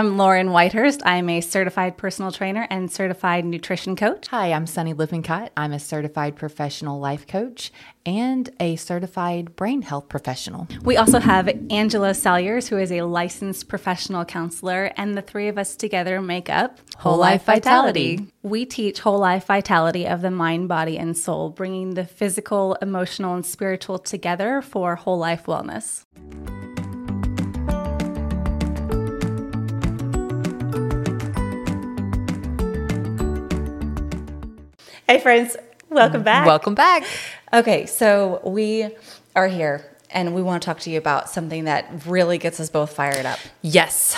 I'm 0.00 0.16
Lauren 0.16 0.48
Whitehurst. 0.48 1.02
I'm 1.04 1.28
a 1.28 1.42
certified 1.42 1.98
personal 1.98 2.32
trainer 2.32 2.66
and 2.70 2.90
certified 2.90 3.44
nutrition 3.44 3.96
coach. 3.96 4.28
Hi, 4.28 4.50
I'm 4.50 4.66
Sunny 4.66 4.94
Lippincott. 4.94 5.52
I'm 5.58 5.74
a 5.74 5.78
certified 5.78 6.36
professional 6.36 6.98
life 6.98 7.26
coach 7.26 7.70
and 8.06 8.48
a 8.58 8.76
certified 8.76 9.56
brain 9.56 9.82
health 9.82 10.08
professional. 10.08 10.68
We 10.84 10.96
also 10.96 11.18
have 11.18 11.50
Angela 11.68 12.14
Salyers, 12.14 12.68
who 12.68 12.78
is 12.78 12.90
a 12.90 13.02
licensed 13.02 13.68
professional 13.68 14.24
counselor, 14.24 14.90
and 14.96 15.18
the 15.18 15.22
three 15.22 15.48
of 15.48 15.58
us 15.58 15.76
together 15.76 16.22
make 16.22 16.48
up 16.48 16.78
Whole 16.96 17.18
Life 17.18 17.44
Vitality. 17.44 18.26
We 18.42 18.64
teach 18.64 19.00
whole 19.00 19.18
life 19.18 19.44
vitality 19.44 20.06
of 20.06 20.22
the 20.22 20.30
mind, 20.30 20.66
body, 20.66 20.96
and 20.96 21.14
soul, 21.14 21.50
bringing 21.50 21.90
the 21.90 22.06
physical, 22.06 22.74
emotional, 22.80 23.34
and 23.34 23.44
spiritual 23.44 23.98
together 23.98 24.62
for 24.62 24.96
whole 24.96 25.18
life 25.18 25.44
wellness. 25.44 26.06
Hey, 35.10 35.18
friends, 35.18 35.56
welcome 35.88 36.22
back. 36.22 36.46
Welcome 36.46 36.76
back. 36.76 37.02
Okay, 37.52 37.86
so 37.86 38.40
we 38.44 38.94
are 39.34 39.48
here 39.48 39.84
and 40.08 40.36
we 40.36 40.40
want 40.40 40.62
to 40.62 40.66
talk 40.66 40.78
to 40.82 40.90
you 40.90 40.98
about 40.98 41.28
something 41.28 41.64
that 41.64 42.06
really 42.06 42.38
gets 42.38 42.60
us 42.60 42.70
both 42.70 42.92
fired 42.92 43.26
up. 43.26 43.40
Yes. 43.60 44.16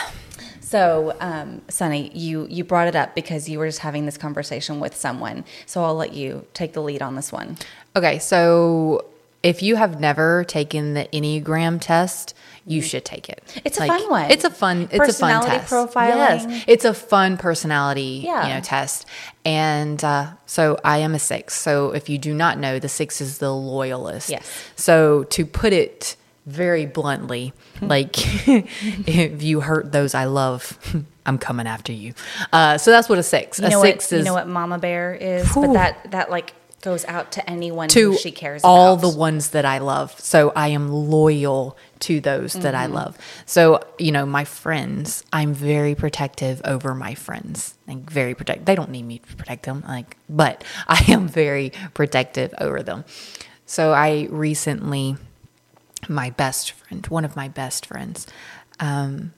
So, 0.61 1.17
um, 1.19 1.63
Sunny, 1.69 2.11
you 2.15 2.47
you 2.51 2.63
brought 2.63 2.89
it 2.89 2.95
up 2.95 3.15
because 3.15 3.49
you 3.49 3.59
were 3.59 3.69
just 3.69 3.79
having 3.79 4.05
this 4.05 4.19
conversation 4.19 4.81
with 4.81 4.95
someone. 4.95 5.47
So 5.65 5.83
I'll 5.83 5.95
let 5.95 6.13
you 6.13 6.45
take 6.53 6.75
the 6.75 6.83
lead 6.83 7.01
on 7.01 7.17
this 7.17 7.33
one. 7.33 7.57
Okay, 7.97 8.19
so 8.19 9.07
if 9.43 9.63
you 9.63 9.77
have 9.77 9.99
never 10.01 10.45
taken 10.45 10.95
the 10.95 11.09
Enneagram 11.13 11.81
test, 11.81 12.35
you 12.65 12.81
should 12.81 13.05
take 13.05 13.29
it. 13.29 13.43
It's 13.65 13.79
a 13.81 13.87
fun 13.87 14.09
one. 14.09 14.31
It's 14.31 14.45
a 14.45 14.51
fun. 14.51 14.83
It's 14.83 14.93
a 14.93 14.97
fun 14.99 15.07
Personality 15.07 15.51
test. 15.51 15.73
profiling. 15.73 16.49
Yes, 16.51 16.65
it's 16.69 16.85
a 16.85 16.95
fun 16.95 17.37
personality, 17.37 18.23
Yeah. 18.25 18.47
you 18.47 18.55
know, 18.55 18.61
test. 18.61 19.05
And 19.45 20.03
uh, 20.05 20.31
so 20.47 20.79
I 20.85 20.99
am 20.99 21.15
a 21.15 21.19
six. 21.19 21.55
So 21.61 21.91
if 21.91 22.09
you 22.09 22.19
do 22.19 22.33
not 22.35 22.59
know, 22.59 22.79
the 22.79 22.89
six 22.89 23.21
is 23.21 23.39
the 23.39 23.53
loyalist. 23.53 24.31
Yes. 24.31 24.49
So 24.77 25.25
to 25.25 25.45
put 25.45 25.73
it 25.73 26.15
very 26.47 26.87
bluntly, 26.87 27.53
like 27.83 28.15
if 28.49 29.43
you 29.43 29.61
hurt 29.61 29.91
those 29.91 30.15
I 30.15 30.27
love, 30.27 30.79
I'm 31.27 31.39
coming 31.39 31.67
after 31.67 31.93
you. 31.93 32.15
Uh, 32.53 32.79
so 32.79 32.91
that's 32.93 33.09
what 33.09 33.19
a 33.19 33.23
six. 33.25 33.59
You 33.59 33.67
a 33.67 33.71
six 33.71 33.81
what? 33.81 34.13
is 34.13 34.13
You 34.13 34.25
know 34.25 34.35
what 34.35 34.47
Mama 34.49 34.79
Bear 34.79 35.15
is, 35.15 35.53
Whew. 35.53 35.67
but 35.67 35.73
that 35.73 36.11
that 36.13 36.31
like 36.31 36.53
goes 36.83 37.05
out 37.07 37.33
to 37.33 37.51
anyone 37.51 37.89
to 37.89 38.13
who 38.13 38.19
she 38.19 38.31
cares 38.31 38.61
about. 38.61 38.69
all 38.69 38.93
about. 38.95 39.11
the 39.11 39.17
ones 39.17 39.51
that 39.51 39.65
I 39.65 39.79
love. 39.79 40.19
So 40.21 40.53
I 40.55 40.69
am 40.69 40.91
loyal 40.91 41.77
to 42.01 42.21
those 42.21 42.53
that 42.55 42.75
Mm-hmm. 42.75 42.83
I 42.83 42.87
love. 42.87 43.19
So, 43.47 43.81
you 43.99 44.13
know, 44.13 44.27
my 44.27 44.45
friends, 44.45 45.25
I'm 45.33 45.55
very 45.55 45.95
protective 45.95 46.61
over 46.65 46.95
my 46.95 47.15
friends. 47.15 47.75
Like 47.87 48.11
very 48.11 48.35
protect. 48.35 48.67
They 48.67 48.75
don't 48.75 48.91
need 48.91 49.05
me 49.05 49.19
to 49.19 49.37
protect 49.37 49.65
them, 49.65 49.85
like, 49.87 50.17
but 50.29 50.65
I 50.89 51.05
am 51.09 51.29
very 51.29 51.73
protective 51.95 52.53
over 52.61 52.83
them. 52.83 53.05
So 53.65 53.93
I 53.93 54.27
recently 54.31 55.17
my 56.09 56.31
best 56.31 56.73
friend, 56.73 57.07
one 57.07 57.25
of 57.25 57.37
my 57.37 57.49
best 57.49 57.87
friends, 57.87 58.27
um, 58.81 59.33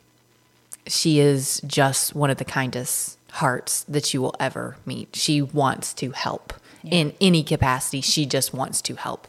she 0.86 1.20
is 1.20 1.60
just 1.66 2.14
one 2.14 2.30
of 2.30 2.38
the 2.38 2.44
kindest 2.44 3.18
hearts 3.34 3.84
that 3.88 4.14
you 4.14 4.22
will 4.22 4.34
ever 4.38 4.76
meet. 4.86 5.16
She 5.16 5.42
wants 5.42 5.92
to 5.94 6.12
help 6.12 6.52
in 6.84 7.14
any 7.20 7.42
capacity. 7.42 8.00
She 8.00 8.26
just 8.26 8.52
wants 8.52 8.80
to 8.82 8.94
help. 8.94 9.26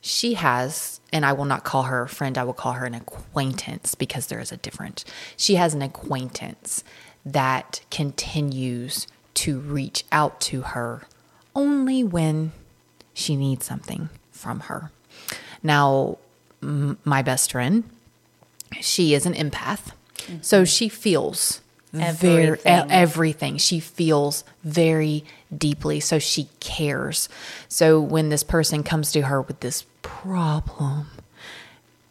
She 0.00 0.34
has, 0.34 1.00
and 1.12 1.26
I 1.26 1.32
will 1.32 1.44
not 1.44 1.64
call 1.64 1.84
her 1.84 2.02
a 2.02 2.08
friend, 2.08 2.38
I 2.38 2.44
will 2.44 2.54
call 2.54 2.72
her 2.72 2.86
an 2.86 2.94
acquaintance 2.94 3.94
because 3.94 4.28
there 4.28 4.40
is 4.40 4.52
a 4.52 4.56
difference. 4.56 5.04
She 5.36 5.56
has 5.56 5.74
an 5.74 5.82
acquaintance 5.82 6.82
that 7.26 7.82
continues 7.90 9.06
to 9.34 9.58
reach 9.58 10.04
out 10.10 10.40
to 10.42 10.62
her 10.62 11.02
only 11.54 12.02
when 12.02 12.52
she 13.12 13.36
needs 13.36 13.66
something 13.66 14.08
from 14.30 14.60
her. 14.60 14.90
Now, 15.62 16.16
m- 16.62 16.98
my 17.04 17.20
best 17.20 17.52
friend, 17.52 17.84
she 18.80 19.12
is 19.12 19.26
an 19.26 19.34
empath. 19.34 19.92
Mm-hmm. 20.16 20.36
So 20.40 20.64
she 20.64 20.88
feels 20.88 21.60
Everything. 21.94 22.54
e- 22.54 22.90
everything. 22.90 23.56
She 23.58 23.80
feels 23.80 24.44
very 24.64 25.24
deeply. 25.56 26.00
So 26.00 26.18
she 26.18 26.48
cares. 26.60 27.28
So 27.68 28.00
when 28.00 28.28
this 28.28 28.42
person 28.44 28.82
comes 28.82 29.10
to 29.12 29.22
her 29.22 29.40
with 29.42 29.60
this 29.60 29.84
problem, 30.02 31.08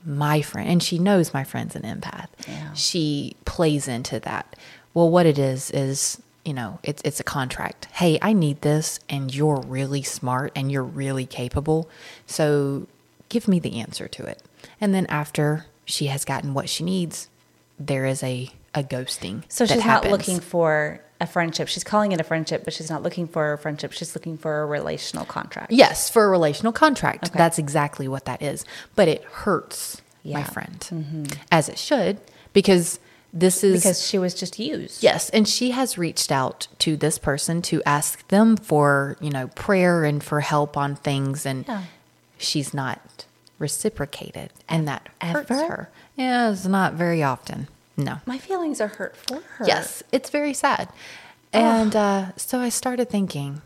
my 0.06 0.42
friend, 0.42 0.70
and 0.70 0.82
she 0.84 0.98
knows 1.00 1.34
my 1.34 1.44
friend's 1.44 1.76
an 1.76 1.84
empath, 1.84 2.28
Yeah. 2.48 2.74
she 2.74 3.36
plays 3.46 3.88
into 3.88 4.20
that. 4.22 4.56
Well, 4.94 5.10
what 5.10 5.26
it 5.26 5.38
is 5.38 5.72
is, 5.72 6.22
you 6.46 6.54
know, 6.54 6.80
it's 6.84 7.02
it's 7.06 7.20
a 7.20 7.24
contract. 7.24 7.86
Hey, 7.94 8.18
I 8.22 8.34
need 8.34 8.62
this, 8.62 9.00
and 9.10 9.34
you're 9.34 9.62
really 9.62 10.02
smart 10.04 10.52
and 10.56 10.72
you're 10.72 10.84
really 10.84 11.26
capable. 11.26 11.90
So 12.26 12.88
give 13.30 13.48
me 13.48 13.60
the 13.60 13.80
answer 13.80 14.08
to 14.08 14.26
it. 14.26 14.42
And 14.82 14.94
then 14.94 15.06
after 15.08 15.66
she 15.86 16.08
has 16.08 16.26
gotten 16.26 16.54
what 16.54 16.70
she 16.70 16.84
needs, 16.84 17.28
there 17.80 18.06
is 18.06 18.24
a 18.24 18.50
a 18.76 18.84
ghosting. 18.84 19.44
So 19.50 19.66
she's 19.66 19.82
happens. 19.82 20.12
not 20.12 20.18
looking 20.20 20.40
for 20.40 21.02
a 21.22 21.28
friendship. 21.28 21.68
She's 21.68 21.84
calling 21.84 22.12
it 22.12 22.20
a 22.22 22.24
friendship, 22.24 22.64
but 22.64 22.74
she's 22.74 22.90
not 22.90 23.04
looking 23.04 23.28
for 23.28 23.52
a 23.54 23.58
friendship. 23.58 23.92
She's 23.92 24.16
looking 24.16 24.38
for 24.38 24.62
a 24.62 24.66
relational 24.66 25.26
contract. 25.26 25.72
Yes, 25.72 26.10
for 26.10 26.24
a 26.26 26.30
relational 26.30 26.72
contract. 26.72 27.30
Okay. 27.30 27.38
That's 27.38 27.58
exactly 27.60 28.08
what 28.08 28.26
that 28.26 28.42
is. 28.42 28.64
But 28.96 29.08
it 29.08 29.24
hurts 29.24 30.02
my 30.24 30.32
Yeah. 30.32 30.44
Mm-hmm. 30.44 30.54
friend, 30.54 31.38
as 31.52 31.68
it 31.70 31.78
should, 31.78 32.20
because 32.54 33.00
this 33.34 33.64
is 33.64 33.82
Because 33.84 34.06
she 34.08 34.18
was 34.18 34.34
just 34.34 34.58
used. 34.60 35.04
Yes, 35.04 35.30
and 35.30 35.48
she 35.48 35.72
has 35.72 35.98
reached 35.98 36.32
out 36.32 36.68
to 36.80 36.96
this 36.98 37.18
person 37.20 37.62
to 37.64 37.84
ask 37.86 38.28
them 38.30 38.56
for, 38.58 39.18
you 39.20 39.30
know, 39.30 39.48
prayer 39.50 40.04
and 40.06 40.24
for 40.24 40.40
help 40.42 40.76
on 40.78 40.96
things 40.96 41.46
and 41.46 41.66
Yeah. 41.68 41.84
she's 42.38 42.74
not 42.74 43.26
reciprocated 43.60 44.50
and 44.68 44.88
that 44.88 45.10
hurts 45.22 45.50
her. 45.50 45.90
Yeah, 46.16 46.52
it's 46.52 46.66
not 46.66 46.94
very 46.94 47.22
often. 47.22 47.68
No. 48.00 48.20
My 48.26 48.38
feelings 48.38 48.80
are 48.82 48.88
hurt 48.88 49.16
for 49.18 49.42
her. 49.42 49.66
Yes, 49.66 50.02
it's 50.12 50.30
very 50.30 50.54
sad. 50.54 50.90
And 51.52 51.96
uh, 51.96 52.32
so 52.38 52.60
I 52.60 52.70
started 52.70 53.10
thinking, 53.10 53.62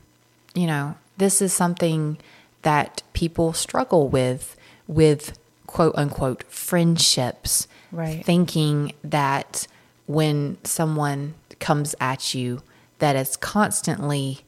you 0.56 0.68
know, 0.68 0.96
this 1.18 1.42
is 1.42 1.54
something 1.54 2.18
that 2.64 3.04
people 3.14 3.54
struggle 3.54 4.08
with, 4.08 4.56
with 4.88 5.38
quote 5.68 5.94
unquote 5.96 6.44
friendships. 6.52 7.68
Right. 7.92 8.26
Thinking 8.26 8.94
that 9.04 9.68
when 10.08 10.58
someone 10.64 11.36
comes 11.60 11.94
at 12.02 12.34
you, 12.34 12.62
that 13.00 13.16
it's 13.16 13.36
constantly 13.38 14.40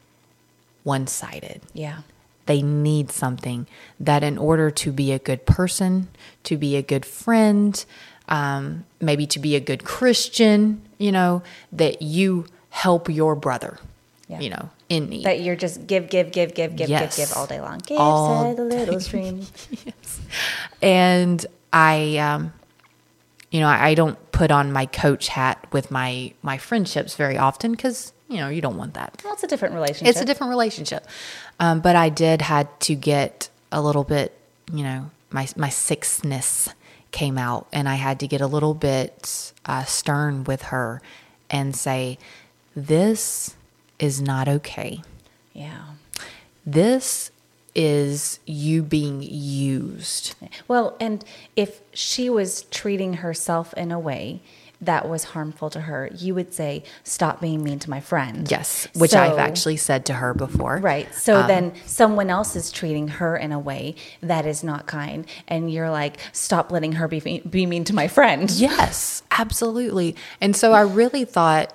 one 0.83 1.07
sided 1.07 1.61
Yeah. 1.73 1.99
they 2.45 2.61
need 2.61 3.11
something 3.11 3.65
that 3.99 4.23
in 4.23 4.37
order 4.37 4.69
to 4.71 4.91
be 4.91 5.11
a 5.11 5.19
good 5.19 5.45
person 5.45 6.07
to 6.43 6.55
be 6.57 6.75
a 6.75 6.81
good 6.81 7.05
friend 7.05 7.83
um, 8.29 8.85
maybe 8.99 9.25
to 9.27 9.39
be 9.39 9.55
a 9.55 9.59
good 9.59 9.83
christian 9.83 10.81
you 10.97 11.11
know 11.11 11.41
that 11.71 12.01
you 12.01 12.45
help 12.69 13.09
your 13.09 13.35
brother 13.35 13.77
Yeah. 14.27 14.39
you 14.39 14.49
know 14.49 14.69
in 14.89 15.09
need 15.09 15.25
That 15.25 15.39
you're 15.41 15.55
just 15.55 15.87
give, 15.87 16.09
give, 16.09 16.31
give, 16.31 16.53
give, 16.53 16.75
give, 16.75 16.89
Yes. 16.89 17.15
give, 17.17 17.27
give 17.29 17.35
all 17.37 17.47
day 17.47 17.59
long. 17.59 17.79
Give, 17.79 17.97
All 17.99 18.53
the 18.53 18.63
little 18.63 18.99
stream. 19.07 19.41
yes. 19.83 20.19
and 20.81 21.45
i 21.73 22.17
um, 22.17 22.53
you 23.51 23.59
know 23.59 23.67
I, 23.67 23.89
I 23.89 23.93
don't 23.95 24.17
put 24.31 24.51
on 24.51 24.71
my 24.71 24.85
coach 24.85 25.27
hat 25.29 25.65
with 25.71 25.89
my 25.91 26.33
my 26.41 26.57
friendships 26.57 27.15
very 27.15 27.37
often 27.37 27.71
because 27.71 28.13
you 28.29 28.37
know 28.37 28.49
you 28.49 28.61
don't 28.61 28.77
want 28.77 28.93
that 28.95 29.21
Well, 29.23 29.33
it's 29.33 29.43
a 29.43 29.47
different 29.47 29.73
relationship. 29.75 30.07
It's 30.11 30.21
a 30.21 30.25
different 30.25 30.49
relationship. 30.51 31.05
Um, 31.59 31.79
but 31.79 31.95
I 31.95 32.09
did 32.09 32.41
had 32.41 32.67
to 32.81 32.95
get 32.95 33.49
a 33.71 33.81
little 33.81 34.03
bit, 34.03 34.33
you 34.73 34.83
know, 34.83 35.09
my 35.31 35.47
my 35.55 35.69
sixness 35.69 36.69
came 37.15 37.37
out, 37.37 37.65
and 37.71 37.87
I 37.87 37.95
had 37.95 38.19
to 38.19 38.27
get 38.27 38.41
a 38.41 38.47
little 38.47 38.73
bit 38.73 39.53
uh, 39.65 39.85
stern 39.85 40.43
with 40.43 40.63
her 40.63 41.01
and 41.49 41.75
say, 41.75 42.19
"This 42.75 43.55
is 43.97 44.21
not 44.21 44.47
okay. 44.47 45.01
Yeah. 45.53 45.85
This 46.65 47.31
is 47.73 48.39
you 48.45 48.83
being 48.83 49.23
used." 49.23 50.35
Well, 50.67 50.97
and 50.99 51.23
if 51.55 51.79
she 51.93 52.29
was 52.29 52.63
treating 52.63 53.15
herself 53.15 53.73
in 53.75 53.91
a 53.91 53.99
way 53.99 54.41
that 54.81 55.07
was 55.07 55.25
harmful 55.25 55.69
to 55.71 55.81
her, 55.81 56.09
you 56.15 56.35
would 56.35 56.53
say, 56.53 56.83
"Stop 57.03 57.41
being 57.41 57.63
mean 57.63 57.79
to 57.79 57.89
my 57.89 57.99
friend." 57.99 58.49
Yes, 58.49 58.87
which 58.93 59.15
I've 59.15 59.37
actually 59.37 59.77
said 59.77 60.05
to 60.07 60.13
her 60.13 60.33
before. 60.33 60.77
Right. 60.77 61.13
So 61.15 61.41
Um, 61.41 61.47
then 61.47 61.73
someone 61.85 62.29
else 62.29 62.55
is 62.55 62.71
treating 62.71 63.07
her 63.07 63.35
in 63.37 63.51
a 63.51 63.59
way 63.59 63.95
that 64.21 64.45
is 64.45 64.63
not 64.63 64.85
kind, 64.85 65.25
and 65.47 65.71
you're 65.71 65.89
like, 65.89 66.17
"Stop 66.31 66.71
letting 66.71 66.93
her 66.93 67.07
be 67.07 67.41
be 67.49 67.65
mean 67.65 67.83
to 67.85 67.95
my 67.95 68.07
friend." 68.07 68.51
Yes, 68.51 69.23
absolutely. 69.31 70.15
And 70.41 70.55
so 70.55 70.73
I 70.73 70.81
really 70.81 71.25
thought 71.25 71.73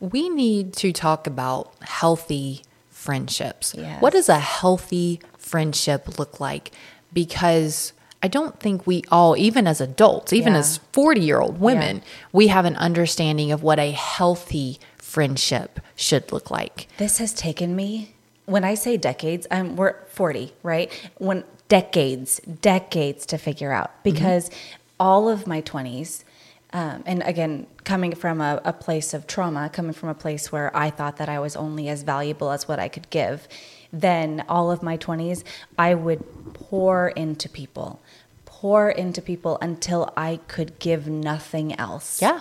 we 0.00 0.28
need 0.28 0.72
to 0.74 0.92
talk 0.92 1.26
about 1.26 1.72
healthy 1.82 2.62
friendships. 2.90 3.74
Yes. 3.76 4.00
What 4.02 4.12
does 4.12 4.28
a 4.28 4.38
healthy 4.38 5.20
friendship 5.38 6.18
look 6.18 6.38
like? 6.40 6.70
Because 7.12 7.92
I 8.22 8.28
don't 8.28 8.58
think 8.60 8.86
we 8.86 9.02
all, 9.10 9.36
even 9.36 9.66
as 9.66 9.80
adults, 9.80 10.32
even 10.32 10.52
Yeah. 10.52 10.58
as 10.60 10.78
40 10.92 11.20
year 11.20 11.40
old 11.40 11.60
women, 11.60 12.02
we 12.32 12.48
have 12.48 12.64
an 12.66 12.76
understanding 12.76 13.50
of 13.50 13.62
what 13.62 13.78
a 13.78 13.92
healthy 13.92 14.78
friendship 14.98 15.80
should 15.96 16.30
look 16.30 16.50
like. 16.50 16.86
This 16.98 17.18
has 17.18 17.32
taken 17.32 17.74
me, 17.74 18.12
when 18.46 18.64
I 18.64 18.74
say 18.74 18.96
decades, 18.96 19.46
I'm 19.50 19.76
we're 19.76 19.94
40, 20.08 20.52
right? 20.62 20.90
When 21.18 21.44
decades, 21.68 22.40
decades 22.40 23.24
to 23.26 23.38
figure 23.38 23.72
out 23.72 23.90
because 24.02 24.50
all 24.98 25.28
of 25.28 25.46
my 25.46 25.62
20s, 25.62 26.24
um, 26.72 27.02
and 27.06 27.22
again, 27.22 27.66
coming 27.84 28.14
from 28.14 28.40
a, 28.40 28.60
a 28.64 28.72
place 28.72 29.14
of 29.14 29.26
trauma, 29.26 29.70
coming 29.72 29.92
from 29.92 30.08
a 30.08 30.14
place 30.14 30.52
where 30.52 30.76
I 30.76 30.90
thought 30.90 31.16
that 31.16 31.28
I 31.28 31.38
was 31.40 31.56
only 31.56 31.88
as 31.88 32.02
valuable 32.02 32.50
as 32.50 32.68
what 32.68 32.78
I 32.78 32.88
could 32.88 33.08
give, 33.10 33.48
then 33.92 34.44
all 34.48 34.70
of 34.70 34.82
my 34.82 34.96
20s, 34.96 35.42
I 35.78 35.94
would 35.94 36.24
pour 36.54 37.08
into 37.08 37.48
people, 37.48 38.00
pour 38.44 38.90
into 38.90 39.20
people 39.22 39.58
until 39.60 40.12
I 40.16 40.40
could 40.48 40.78
give 40.78 41.06
nothing 41.08 41.78
else. 41.78 42.20
Yeah. 42.22 42.40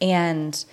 And 0.00 0.64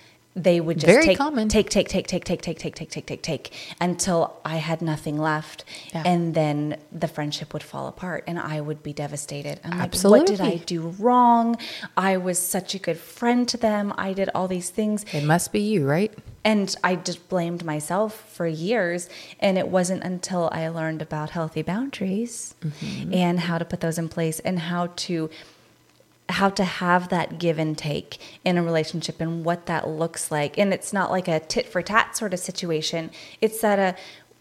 they 0.42 0.60
would 0.60 0.76
just 0.76 0.86
Very 0.86 1.04
take, 1.04 1.18
common. 1.18 1.48
take, 1.48 1.68
take, 1.68 1.88
take, 1.88 2.06
take, 2.06 2.24
take, 2.24 2.42
take, 2.42 2.58
take, 2.58 2.74
take, 2.74 2.90
take, 2.90 3.06
take, 3.06 3.22
take, 3.22 3.52
until 3.80 4.36
I 4.44 4.56
had 4.56 4.80
nothing 4.80 5.18
left. 5.18 5.64
Yeah. 5.92 6.02
And 6.04 6.34
then 6.34 6.78
the 6.92 7.08
friendship 7.08 7.52
would 7.52 7.62
fall 7.62 7.88
apart 7.88 8.24
and 8.26 8.38
I 8.38 8.60
would 8.60 8.82
be 8.82 8.92
devastated. 8.92 9.60
I'm 9.64 9.78
like, 9.78 9.96
what 10.02 10.26
did 10.26 10.40
I 10.40 10.56
do 10.56 10.88
wrong? 10.98 11.56
I 11.96 12.18
was 12.18 12.38
such 12.38 12.74
a 12.74 12.78
good 12.78 12.98
friend 12.98 13.48
to 13.48 13.56
them. 13.56 13.92
I 13.98 14.12
did 14.12 14.30
all 14.34 14.48
these 14.48 14.70
things. 14.70 15.04
It 15.12 15.24
must 15.24 15.52
be 15.52 15.60
you, 15.60 15.86
right? 15.86 16.12
And 16.48 16.74
I 16.82 16.96
just 16.96 17.28
blamed 17.28 17.62
myself 17.64 18.10
for 18.36 18.46
years. 18.46 19.08
And 19.38 19.58
it 19.58 19.68
wasn't 19.68 20.02
until 20.02 20.48
I 20.50 20.68
learned 20.68 21.02
about 21.02 21.30
healthy 21.30 21.62
boundaries 21.62 22.54
Mm-hmm. 22.64 23.14
and 23.14 23.40
how 23.40 23.56
to 23.58 23.64
put 23.64 23.80
those 23.80 23.98
in 23.98 24.08
place 24.08 24.38
and 24.40 24.58
how 24.58 24.84
to 25.06 25.28
how 26.30 26.50
to 26.50 26.64
have 26.64 27.08
that 27.08 27.38
give 27.38 27.58
and 27.58 27.76
take 27.76 28.18
in 28.44 28.58
a 28.58 28.62
relationship 28.62 29.20
and 29.20 29.44
what 29.44 29.66
that 29.66 29.88
looks 29.88 30.30
like. 30.30 30.58
And 30.58 30.74
it's 30.76 30.92
not 30.92 31.10
like 31.10 31.26
a 31.26 31.40
tit 31.40 31.66
for 31.72 31.80
tat 31.82 32.16
sort 32.16 32.34
of 32.34 32.40
situation. 32.40 33.10
It's 33.40 33.60
that 33.60 33.78
uh, 33.78 33.92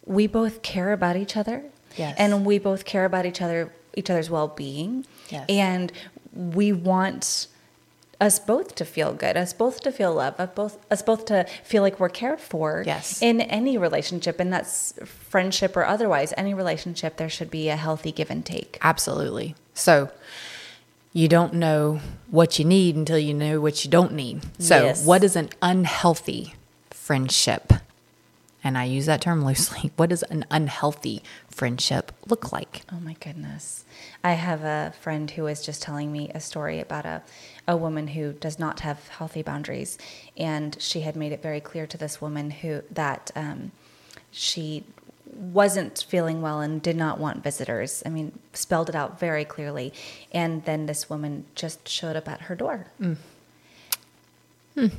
we 0.06 0.27
both 0.27 0.62
care 0.62 0.92
about 0.92 1.15
each 1.15 1.38
other. 1.38 1.63
Yes. 1.95 2.15
And 2.18 2.45
we 2.45 2.59
both 2.59 2.83
care 2.86 3.06
about 3.06 3.25
each 3.25 3.42
other 3.42 3.71
each 3.95 4.09
other's 4.09 4.30
well-being. 4.30 5.06
Yes. 5.30 5.45
And 5.50 5.92
we 6.33 6.71
want 6.71 7.48
us 8.19 8.40
both 8.40 8.74
to 8.75 8.86
feel 8.86 9.14
good, 9.14 9.38
us 9.38 9.54
both 9.54 9.81
to 9.81 9.92
feel 9.92 10.14
love, 10.14 10.40
us 10.40 10.50
both 10.56 10.78
us 10.92 11.02
both 11.02 11.25
to 11.25 11.46
feel 11.64 11.84
like 11.84 12.00
we're 12.00 12.10
cared 12.10 12.40
for. 12.40 12.84
Yes. 12.86 13.22
In 13.22 13.42
any 13.42 13.78
relationship, 13.78 14.40
and 14.40 14.52
that's 14.52 14.94
friendship 15.06 15.78
or 15.78 15.86
otherwise, 15.86 16.34
any 16.38 16.54
relationship, 16.54 17.18
there 17.18 17.30
should 17.30 17.52
be 17.52 17.69
a 17.69 17.75
healthy 17.75 18.12
give 18.12 18.31
and 18.31 18.46
take. 18.46 18.78
Absolutely. 18.81 19.56
So 19.74 20.10
you 21.14 21.28
don't 21.28 21.54
know 21.54 22.00
what 22.30 22.60
you 22.60 22.66
need 22.66 22.96
until 22.96 23.18
you 23.19 23.34
know 23.34 23.60
what 23.62 23.84
you 23.86 23.92
don't 23.92 24.14
need. 24.14 24.42
So, 24.60 24.84
Yes. 24.86 25.06
what 25.06 25.24
is 25.24 25.36
an 25.36 25.50
unhealthy 25.62 26.54
friendship? 26.92 27.74
And 28.68 28.78
I 28.78 28.84
use 28.84 29.06
that 29.06 29.22
term 29.22 29.46
loosely. 29.46 29.92
What 29.96 30.10
does 30.10 30.24
an 30.24 30.44
unhealthy 30.52 31.24
friendship 31.50 32.12
look 32.28 32.52
like? 32.52 32.81
Oh 32.92 33.00
my 33.00 33.14
goodness. 33.14 33.86
I 34.25 34.34
have 34.34 34.66
a 34.66 34.94
friend 35.00 35.31
who 35.31 35.44
was 35.44 35.66
just 35.66 35.81
telling 35.81 36.12
me 36.12 36.30
a 36.36 36.42
story 36.42 36.81
about 36.81 37.06
a, 37.06 37.24
a 37.66 37.78
woman 37.78 38.10
who 38.10 38.34
does 38.34 38.60
not 38.60 38.81
have 38.81 39.08
healthy 39.08 39.42
boundaries. 39.42 39.98
And 40.36 40.75
she 40.81 41.00
had 41.00 41.16
made 41.16 41.31
it 41.31 41.42
very 41.42 41.62
clear 41.62 41.88
to 41.88 41.98
this 41.98 42.19
woman 42.19 42.52
who 42.52 42.81
that 42.92 43.31
um, 43.38 43.72
she 44.31 44.84
wasn't 45.34 46.06
feeling 46.10 46.42
well 46.42 46.60
and 46.60 46.81
did 46.81 46.98
not 46.98 47.19
want 47.19 47.42
visitors. 47.44 48.04
I 48.06 48.10
mean, 48.10 48.38
spelled 48.52 48.90
it 48.90 48.96
out 48.96 49.18
very 49.18 49.46
clearly. 49.46 49.94
And 50.34 50.66
then 50.66 50.88
this 50.88 51.10
woman 51.10 51.46
just 51.56 51.88
showed 51.88 52.18
up 52.18 52.28
at 52.28 52.42
her 52.42 52.56
door. 52.56 52.88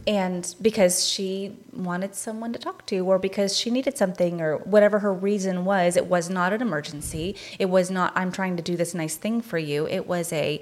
And 0.07 0.57
because 0.61 1.09
she 1.09 1.57
wanted 1.73 2.15
someone 2.17 2.53
to 2.53 2.59
talk 2.59 2.85
to, 2.87 3.07
or 3.07 3.19
because 3.19 3.57
she 3.57 3.71
needed 3.71 3.97
something, 3.97 4.41
or 4.41 4.57
whatever 4.59 4.99
her 4.99 5.13
reason 5.13 5.65
was, 5.65 5.97
it 5.97 6.07
was 6.07 6.29
not 6.29 6.53
an 6.53 6.61
emergency. 6.61 7.37
It 7.61 7.67
was 7.67 7.89
not, 7.91 8.13
I'm 8.17 8.33
trying 8.33 8.57
to 8.57 8.63
do 8.63 8.77
this 8.77 8.93
nice 8.93 9.17
thing 9.17 9.41
for 9.41 9.57
you. 9.57 9.87
It 9.87 10.09
was 10.09 10.33
a 10.33 10.61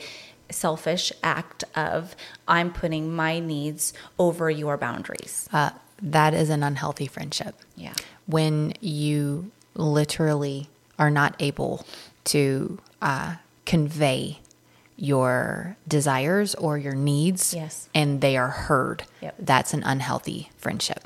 selfish 0.50 1.12
act 1.22 1.64
of, 1.74 2.14
I'm 2.46 2.72
putting 2.72 3.14
my 3.14 3.38
needs 3.38 3.94
over 4.18 4.50
your 4.50 4.76
boundaries. 4.76 5.48
Uh, 5.52 5.70
that 6.02 6.34
is 6.34 6.50
an 6.50 6.62
unhealthy 6.62 7.06
friendship. 7.06 7.54
Yeah. 7.74 7.94
When 8.26 8.74
you 8.80 9.50
literally 9.74 10.68
are 10.98 11.10
not 11.10 11.34
able 11.40 11.86
to 12.24 12.78
uh, 13.00 13.36
convey 13.64 14.40
your 14.96 15.76
desires 15.86 16.54
or 16.54 16.78
your 16.78 16.94
needs 16.94 17.52
Yes. 17.54 17.88
and 17.94 18.20
they 18.20 18.36
are 18.36 18.48
heard, 18.48 19.04
Yep. 19.20 19.34
that's 19.38 19.74
an 19.74 19.82
unhealthy 19.84 20.50
friendship. 20.56 21.04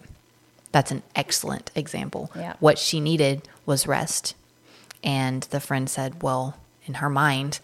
That's 0.72 0.90
an 0.92 1.02
excellent 1.16 1.70
example. 1.74 2.30
Yeah. 2.36 2.54
What 2.60 2.78
she 2.78 3.00
needed 3.00 3.48
was 3.66 3.86
rest. 3.88 4.34
And 5.02 5.42
the 5.44 5.58
friend 5.60 5.90
said, 5.90 6.22
Well, 6.22 6.56
in 6.86 6.94
her 6.94 7.10
mind, 7.10 7.58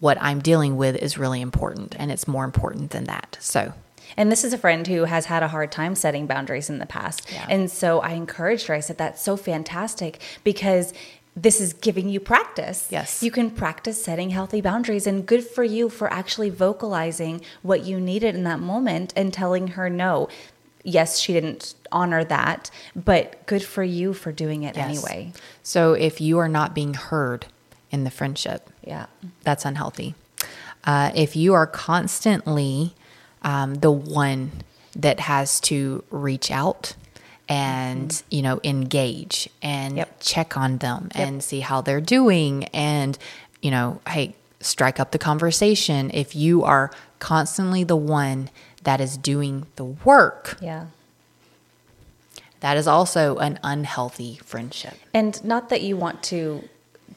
what 0.00 0.16
I'm 0.20 0.40
dealing 0.40 0.76
with 0.76 0.96
is 0.96 1.18
really 1.18 1.40
important 1.40 1.94
and 1.98 2.10
it's 2.10 2.26
more 2.28 2.44
important 2.44 2.90
than 2.92 3.04
that. 3.04 3.36
So, 3.40 3.74
And 4.16 4.30
this 4.32 4.44
is 4.44 4.52
a 4.54 4.58
friend 4.58 4.86
who 4.86 5.04
has 5.04 5.26
had 5.26 5.42
a 5.42 5.48
hard 5.48 5.70
time 5.72 5.94
setting 5.94 6.26
boundaries 6.26 6.70
in 6.70 6.78
the 6.78 6.86
past. 6.86 7.26
Yeah. 7.30 7.44
And 7.50 7.70
so 7.70 8.00
I 8.00 8.10
encouraged 8.12 8.68
her. 8.68 8.74
I 8.74 8.80
said, 8.80 8.96
That's 8.96 9.20
so 9.20 9.36
fantastic 9.36 10.20
because 10.44 10.94
this 11.36 11.60
is 11.60 11.74
giving 11.74 12.08
you 12.08 12.18
practice. 12.18 12.88
Yes. 12.90 13.22
You 13.22 13.30
can 13.30 13.50
practice 13.50 14.02
setting 14.02 14.30
healthy 14.30 14.62
boundaries. 14.62 15.06
And 15.06 15.26
good 15.26 15.44
for 15.44 15.62
you 15.62 15.90
for 15.90 16.10
actually 16.10 16.48
vocalizing 16.48 17.42
what 17.62 17.84
you 17.84 18.00
needed 18.00 18.34
in 18.34 18.44
that 18.44 18.58
moment 18.58 19.12
and 19.14 19.32
telling 19.32 19.68
her 19.68 19.90
no. 19.90 20.28
Yes, 20.82 21.18
she 21.18 21.34
didn't 21.34 21.74
honor 21.92 22.24
that, 22.24 22.70
but 22.94 23.44
good 23.46 23.62
for 23.62 23.82
you 23.82 24.14
for 24.14 24.32
doing 24.32 24.62
it 24.62 24.76
yes. 24.76 24.88
anyway. 24.88 25.32
So, 25.62 25.94
if 25.94 26.20
you 26.20 26.38
are 26.38 26.48
not 26.48 26.74
being 26.74 26.94
heard 26.94 27.46
in 27.90 28.04
the 28.04 28.10
friendship, 28.10 28.70
Yeah. 28.84 29.06
that's 29.42 29.64
unhealthy. 29.64 30.14
Uh, 30.84 31.10
if 31.14 31.34
you 31.34 31.54
are 31.54 31.66
constantly 31.66 32.94
um, 33.42 33.74
the 33.74 33.90
one 33.90 34.52
that 34.94 35.20
has 35.20 35.60
to 35.60 36.04
reach 36.10 36.50
out 36.50 36.94
and 37.48 38.10
mm-hmm. 38.10 38.34
you 38.34 38.42
know 38.42 38.60
engage 38.64 39.48
and 39.62 39.96
Yep. 39.96 40.16
check 40.20 40.56
on 40.56 40.78
them 40.78 41.08
and 41.14 41.42
see 41.42 41.60
how 41.60 41.80
they're 41.80 42.00
doing 42.00 42.64
and 42.66 43.16
you 43.62 43.70
know 43.70 44.00
hey 44.08 44.34
strike 44.60 44.98
up 44.98 45.12
the 45.12 45.18
conversation 45.18 46.10
if 46.12 46.34
you 46.34 46.64
are 46.64 46.90
constantly 47.18 47.84
the 47.84 47.96
one 47.96 48.50
that 48.82 49.00
is 49.00 49.16
doing 49.16 49.66
the 49.76 49.84
work 49.84 50.56
Yeah. 50.60 50.86
that 52.60 52.76
is 52.76 52.86
also 52.86 53.36
an 53.38 53.58
unhealthy 53.62 54.38
friendship 54.44 54.94
And 55.14 55.42
not 55.44 55.68
that 55.68 55.82
you 55.82 55.96
want 55.96 56.22
to 56.24 56.68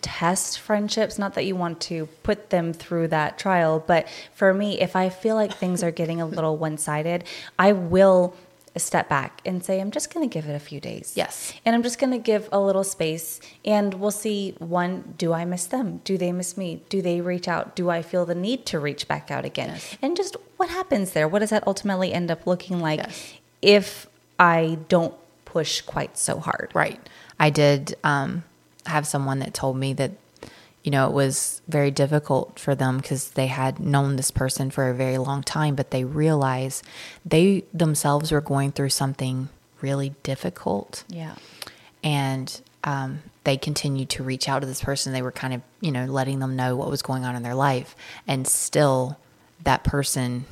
test 0.02 0.60
friendships, 0.60 1.20
not 1.20 1.34
that 1.34 1.46
you 1.46 1.56
want 1.58 1.82
to 1.82 2.06
put 2.24 2.52
them 2.52 2.72
through 2.72 3.10
that 3.10 3.38
trial, 3.38 3.84
but 3.86 4.08
for 4.34 4.54
me, 4.54 4.80
if 4.80 4.96
I 4.96 5.10
feel 5.10 5.36
like 5.36 5.54
things 5.54 5.84
are 5.84 5.92
getting 5.92 6.22
a 6.22 6.26
little 6.26 6.56
one 6.56 6.78
sided, 6.78 7.26
I 7.58 7.74
will 7.74 8.34
step 8.80 9.10
back 9.10 9.42
and 9.46 9.64
say, 9.64 9.80
I'm 9.80 9.92
just 9.92 10.14
going 10.14 10.28
to 10.28 10.34
give 10.34 10.48
it 10.50 10.54
a 10.56 10.60
few 10.60 10.80
days. 10.80 11.14
Yes. 11.16 11.54
And 11.66 11.76
I'm 11.76 11.84
just 11.84 12.00
going 12.00 12.12
to 12.12 12.18
give 12.18 12.48
a 12.52 12.60
little 12.60 12.84
space 12.84 13.40
and 13.66 13.94
we'll 13.96 14.12
see 14.12 14.56
one, 14.60 15.14
do 15.18 15.34
I 15.34 15.46
miss 15.46 15.66
them? 15.66 16.02
Do 16.04 16.18
they 16.18 16.32
miss 16.32 16.58
me? 16.58 16.82
Do 16.90 17.02
they 17.02 17.22
reach 17.22 17.48
out? 17.48 17.76
Do 17.76 17.90
I 17.90 18.02
feel 18.02 18.26
the 18.26 18.36
need 18.36 18.66
to 18.68 18.80
reach 18.80 19.08
back 19.08 19.30
out 19.32 19.46
again? 19.46 19.70
Yes. 19.70 19.98
And 20.02 20.16
just 20.18 20.36
what 20.58 20.70
happens 20.70 21.12
there? 21.12 21.28
What 21.28 21.40
does 21.40 21.50
that 21.52 21.66
ultimately 21.68 22.14
end 22.14 22.32
up 22.32 22.46
looking 22.48 22.80
like 22.80 23.00
Yes. 23.00 23.34
if 23.62 24.08
I 24.40 24.80
don't 24.88 25.14
push 25.46 25.82
quite 25.82 26.18
so 26.18 26.40
hard? 26.40 26.72
Right. 26.74 27.00
I 27.40 27.50
did 27.50 27.96
um, 28.04 28.44
have 28.86 29.06
someone 29.08 29.40
that 29.40 29.54
told 29.54 29.78
me 29.78 29.94
that, 29.94 30.12
you 30.84 30.92
know, 30.92 31.08
it 31.08 31.14
was 31.14 31.62
very 31.68 31.92
difficult 31.92 32.58
for 32.58 32.74
them 32.74 32.98
because 32.98 33.32
they 33.32 33.48
had 33.48 33.80
known 33.80 34.16
this 34.16 34.32
person 34.32 34.72
for 34.72 34.90
a 34.90 34.94
very 34.94 35.18
long 35.18 35.44
time, 35.44 35.76
but 35.76 35.92
they 35.92 36.04
realized 36.04 36.86
they 37.26 37.64
themselves 37.74 38.32
were 38.32 38.42
going 38.42 38.72
through 38.72 38.90
something 38.90 39.50
really 39.82 40.16
difficult. 40.24 41.04
Yeah. 41.10 41.36
And 42.04 42.62
um, 42.86 43.24
they 43.44 43.58
continued 43.58 44.10
to 44.12 44.24
reach 44.24 44.48
out 44.48 44.60
to 44.60 44.66
this 44.66 44.82
person. 44.82 45.12
They 45.12 45.22
were 45.22 45.34
kind 45.34 45.54
of, 45.54 45.62
you 45.82 45.92
know, 45.92 46.06
letting 46.06 46.40
them 46.40 46.56
know 46.56 46.76
what 46.78 46.90
was 46.90 47.02
going 47.02 47.26
on 47.26 47.36
in 47.36 47.44
their 47.44 47.56
life. 47.56 47.96
And 48.26 48.48
still, 48.48 49.18
that 49.64 49.84
person 49.84 50.46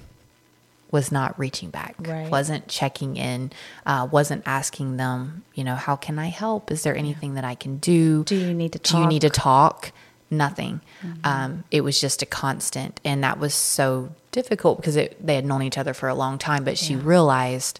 was 0.92 1.12
not 1.12 1.38
reaching 1.38 1.70
back, 1.70 1.96
Right. 2.00 2.30
wasn't 2.30 2.68
checking 2.68 3.18
in, 3.18 3.52
uh, 3.86 4.08
wasn't 4.10 4.44
asking 4.46 4.98
them, 4.98 5.44
you 5.54 5.64
know, 5.64 5.76
how 5.76 5.96
can 5.98 6.18
I 6.18 6.28
help? 6.28 6.72
Is 6.72 6.84
there 6.84 6.96
anything 6.96 7.34
that 7.34 7.44
I 7.44 7.56
can 7.56 7.78
do? 7.78 8.24
Do 8.24 8.36
you 8.36 8.54
need 8.54 8.72
to 8.74 8.80
Do 8.80 8.98
you 9.00 9.08
need 9.08 9.22
to 9.22 9.30
talk? 9.30 9.92
Nothing. 10.30 10.82
Um, 11.24 11.64
it 11.72 11.82
was 11.82 12.02
just 12.02 12.22
a 12.22 12.26
constant, 12.26 13.00
and 13.06 13.24
that 13.24 13.40
was 13.40 13.54
so 13.54 14.10
difficult 14.32 14.78
because 14.78 14.96
it, 14.98 15.26
they 15.26 15.36
had 15.36 15.46
known 15.46 15.64
each 15.64 15.78
other 15.78 15.94
for 15.94 16.10
a 16.10 16.16
long 16.16 16.38
time. 16.38 16.64
But 16.66 16.78
she 16.78 16.94
Yeah. 16.96 17.02
realized 17.04 17.80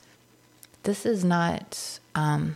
this 0.84 1.06
is 1.06 1.24
not 1.26 2.00
um, 2.16 2.56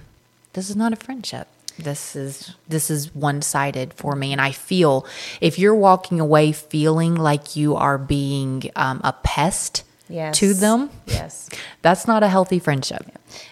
this 0.54 0.70
is 0.70 0.76
not 0.76 0.94
a 0.94 0.96
friendship. 0.96 1.48
this 1.80 2.16
is 2.16 2.56
this 2.68 2.90
is 2.92 3.14
one-sided 3.16 3.94
for 3.94 4.14
me 4.16 4.32
and 4.34 4.42
i 4.42 4.52
feel 4.52 5.06
if 5.40 5.58
you're 5.58 5.74
walking 5.74 6.20
away 6.20 6.52
feeling 6.52 7.16
like 7.16 7.56
you 7.56 7.76
are 7.76 7.98
being 7.98 8.70
um, 8.76 9.00
a 9.04 9.14
pest 9.24 9.84
Yes. 10.10 10.38
to 10.40 10.54
them 10.54 10.90
Yes. 11.08 11.50
that's 11.82 12.06
not 12.06 12.24
a 12.24 12.28
healthy 12.28 12.60
friendship 12.60 13.06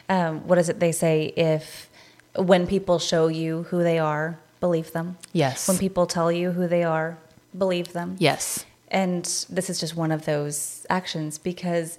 Um, 0.09 0.45
what 0.47 0.57
is 0.57 0.67
it 0.69 0.79
they 0.79 0.91
say? 0.91 1.33
If 1.37 1.89
when 2.35 2.67
people 2.67 2.99
show 2.99 3.27
you 3.27 3.63
who 3.69 3.81
they 3.83 3.97
are, 3.99 4.37
believe 4.59 4.91
them. 4.91 5.17
Yes. 5.33 5.67
When 5.67 5.77
people 5.77 6.05
tell 6.05 6.31
you 6.31 6.51
who 6.51 6.67
they 6.67 6.83
are, 6.83 7.17
believe 7.57 7.93
them. 7.93 8.15
yes 8.19 8.65
And 8.89 9.23
this 9.49 9.69
is 9.69 9.79
just 9.79 9.95
one 9.95 10.11
of 10.11 10.25
those 10.25 10.85
actions 10.89 11.37
because 11.37 11.97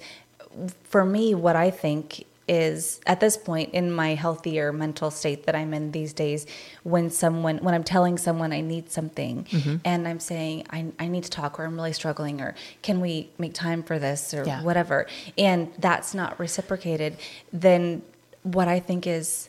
for 0.85 1.05
me, 1.05 1.35
what 1.35 1.57
I 1.57 1.71
think 1.71 2.25
is 2.49 3.01
at 3.07 3.21
this 3.21 3.37
point 3.37 3.73
in 3.73 3.93
my 3.93 4.15
healthier 4.17 4.73
mental 4.73 5.11
state 5.13 5.47
that 5.47 5.55
I'm 5.55 5.73
in 5.73 5.93
these 5.93 6.13
days, 6.13 6.47
when 6.83 7.09
someone, 7.09 7.59
when 7.59 7.75
I'm 7.77 7.85
telling 7.85 8.19
someone 8.19 8.53
I 8.53 8.61
need 8.61 8.91
something 8.91 9.45
Mm-hmm. 9.45 9.77
and 9.85 10.09
I'm 10.09 10.19
saying, 10.19 10.67
I, 10.71 10.87
I 10.99 11.07
need 11.07 11.23
to 11.25 11.31
talk 11.31 11.61
or 11.61 11.65
I'm 11.65 11.77
really 11.77 11.93
struggling 11.93 12.41
or 12.41 12.57
can 12.83 13.01
we 13.01 13.29
make 13.39 13.55
time 13.55 13.85
for 13.85 14.01
this 14.01 14.35
or 14.35 14.45
Yeah. 14.45 14.63
whatever, 14.65 15.07
and 15.39 15.73
that's 15.79 16.13
not 16.13 16.41
reciprocated, 16.41 17.17
then 17.53 18.03
what 18.43 18.67
I 18.67 18.81
think 18.81 19.07
is 19.07 19.49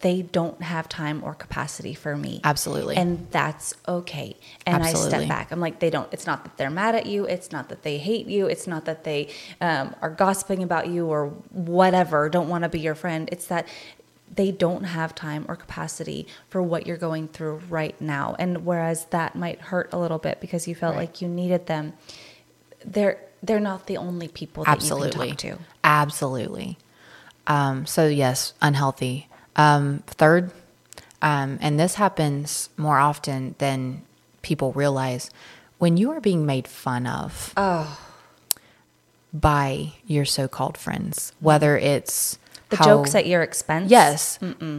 they 0.00 0.20
don't 0.22 0.60
have 0.62 0.88
time 0.88 1.22
or 1.24 1.34
capacity 1.34 1.94
for 1.94 2.16
me. 2.16 2.40
Absolutely. 2.44 2.96
And 2.96 3.26
that's 3.30 3.74
okay. 3.88 4.36
And 4.66 4.82
I 4.82 4.92
step 4.92 5.28
back. 5.28 5.50
I'm 5.50 5.60
like, 5.60 5.78
they 5.78 5.88
don't, 5.88 6.12
it's 6.12 6.26
not 6.26 6.44
that 6.44 6.56
they're 6.58 6.68
mad 6.70 6.94
at 6.94 7.06
you. 7.06 7.24
It's 7.24 7.50
not 7.52 7.70
that 7.70 7.82
they 7.84 7.96
hate 7.98 8.26
you. 8.26 8.46
It's 8.46 8.66
not 8.66 8.84
that 8.84 9.04
they 9.04 9.28
um, 9.62 9.94
are 10.02 10.10
gossiping 10.10 10.62
about 10.62 10.88
you 10.88 11.06
or 11.06 11.28
whatever, 11.50 12.28
don't 12.28 12.48
want 12.48 12.64
to 12.64 12.68
be 12.68 12.80
your 12.80 12.94
friend. 12.94 13.28
It's 13.32 13.46
that 13.46 13.66
they 14.34 14.50
don't 14.50 14.84
have 14.84 15.14
time 15.14 15.46
or 15.48 15.56
capacity 15.56 16.26
for 16.50 16.60
what 16.60 16.86
you're 16.86 16.96
going 16.96 17.28
through 17.28 17.62
right 17.70 17.98
now. 18.00 18.34
And 18.38 18.66
whereas 18.66 19.06
that 19.06 19.36
might 19.36 19.60
hurt 19.60 19.88
a 19.92 19.98
little 19.98 20.18
bit 20.18 20.40
because 20.40 20.66
you 20.68 20.74
felt 20.74 20.96
Right. 20.96 21.02
like 21.02 21.22
you 21.22 21.28
needed 21.28 21.66
them, 21.66 21.94
they're, 22.84 23.20
they're 23.42 23.60
not 23.60 23.86
the 23.86 23.96
only 23.96 24.28
people 24.28 24.64
that 24.64 24.70
absolutely 24.70 25.28
you 25.28 25.34
can 25.36 25.52
talk 25.52 25.58
to. 25.58 25.64
absolutely 25.84 26.78
um, 27.46 27.84
so 27.86 28.06
yes 28.06 28.54
unhealthy 28.62 29.28
um, 29.56 30.02
third 30.06 30.50
um, 31.22 31.58
and 31.62 31.78
this 31.80 31.94
happens 31.94 32.68
more 32.76 32.98
often 32.98 33.54
than 33.58 34.02
people 34.42 34.72
realize 34.72 35.30
when 35.78 35.96
you 35.96 36.10
are 36.10 36.20
being 36.20 36.44
made 36.46 36.68
fun 36.68 37.06
of 37.06 37.52
by 39.32 39.92
your 40.06 40.24
so-called 40.24 40.78
friends 40.78 41.32
whether 41.40 41.76
it's 41.76 42.38
The 42.70 42.76
how- 42.76 42.84
jokes 42.84 43.14
at 43.14 43.26
your 43.26 43.42
expense. 43.42 43.90
Yes. 43.90 44.38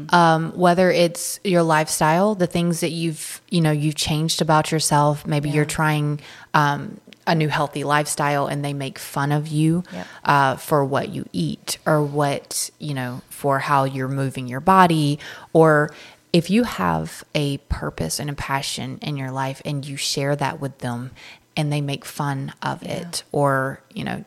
Um, 0.10 0.52
whether 0.56 0.90
it's 0.92 1.40
your 1.44 1.62
lifestyle, 1.64 2.36
the 2.36 2.48
things 2.48 2.80
that 2.80 2.92
you've, 2.92 3.42
you 3.50 3.62
know, 3.62 3.72
you've 3.72 3.96
changed 3.96 4.42
about 4.42 4.72
yourself. 4.72 5.26
Maybe 5.28 5.50
you're 5.50 5.66
trying 5.66 6.20
um, 6.54 7.00
a 7.28 7.34
new 7.36 7.48
healthy 7.50 7.84
lifestyle 7.84 8.48
and 8.48 8.64
they 8.64 8.74
make 8.74 9.00
fun 9.00 9.32
of 9.32 9.48
you 9.48 9.84
Yep. 9.92 10.08
uh, 10.24 10.56
for 10.58 10.86
what 10.86 11.10
you 11.10 11.28
eat 11.34 11.78
or 11.86 12.04
what, 12.04 12.70
you 12.80 12.94
know, 12.94 13.22
for 13.30 13.60
how 13.60 13.84
you're 13.84 14.08
moving 14.08 14.48
your 14.48 14.60
body. 14.60 15.20
Or 15.54 15.90
if 16.32 16.50
you 16.50 16.64
have 16.64 17.24
a 17.34 17.58
purpose 17.70 18.20
and 18.20 18.30
a 18.30 18.34
passion 18.34 19.00
in 19.02 19.18
your 19.18 19.32
life 19.32 19.62
and 19.66 19.86
you 19.86 19.98
share 19.98 20.36
that 20.36 20.60
with 20.60 20.80
them 20.80 21.12
and 21.58 21.72
they 21.72 21.82
make 21.82 22.06
fun 22.06 22.54
of 22.62 22.84
it 22.84 23.24
or, 23.32 23.82
you 23.94 24.04
know, 24.04 24.24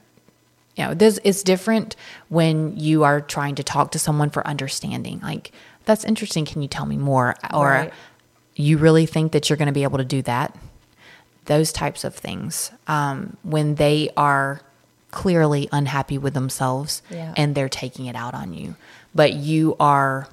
you 0.77 0.85
know 0.85 0.95
this 0.95 1.19
it's 1.25 1.43
different 1.43 1.97
when 2.29 2.77
you 2.77 3.03
are 3.03 3.21
trying 3.21 3.57
to 3.57 3.65
talk 3.65 3.91
to 3.91 3.99
someone 3.99 4.31
for 4.31 4.47
understanding 4.47 5.19
like 5.25 5.51
that's 5.87 6.05
interesting 6.05 6.45
can 6.45 6.63
you 6.63 6.69
tell 6.69 6.87
me 6.87 6.97
more 6.97 7.35
or 7.53 7.67
Right. 7.67 7.93
you 8.55 8.79
really 8.79 9.05
think 9.05 9.33
that 9.33 9.51
you're 9.51 9.57
going 9.57 9.67
to 9.67 9.73
be 9.73 9.83
able 9.83 9.99
to 9.99 10.05
do 10.05 10.23
that 10.23 10.57
those 11.49 11.73
types 11.73 12.05
of 12.05 12.15
things 12.15 12.71
um, 12.87 13.37
when 13.43 13.75
they 13.75 14.09
are 14.17 14.61
clearly 15.11 15.69
unhappy 15.73 16.17
with 16.19 16.33
themselves 16.35 17.03
Yeah. 17.11 17.35
and 17.37 17.55
they're 17.55 17.69
taking 17.69 18.07
it 18.07 18.15
out 18.17 18.35
on 18.35 18.55
you 18.55 18.75
but 19.15 19.33
you 19.35 19.75
are 19.81 20.29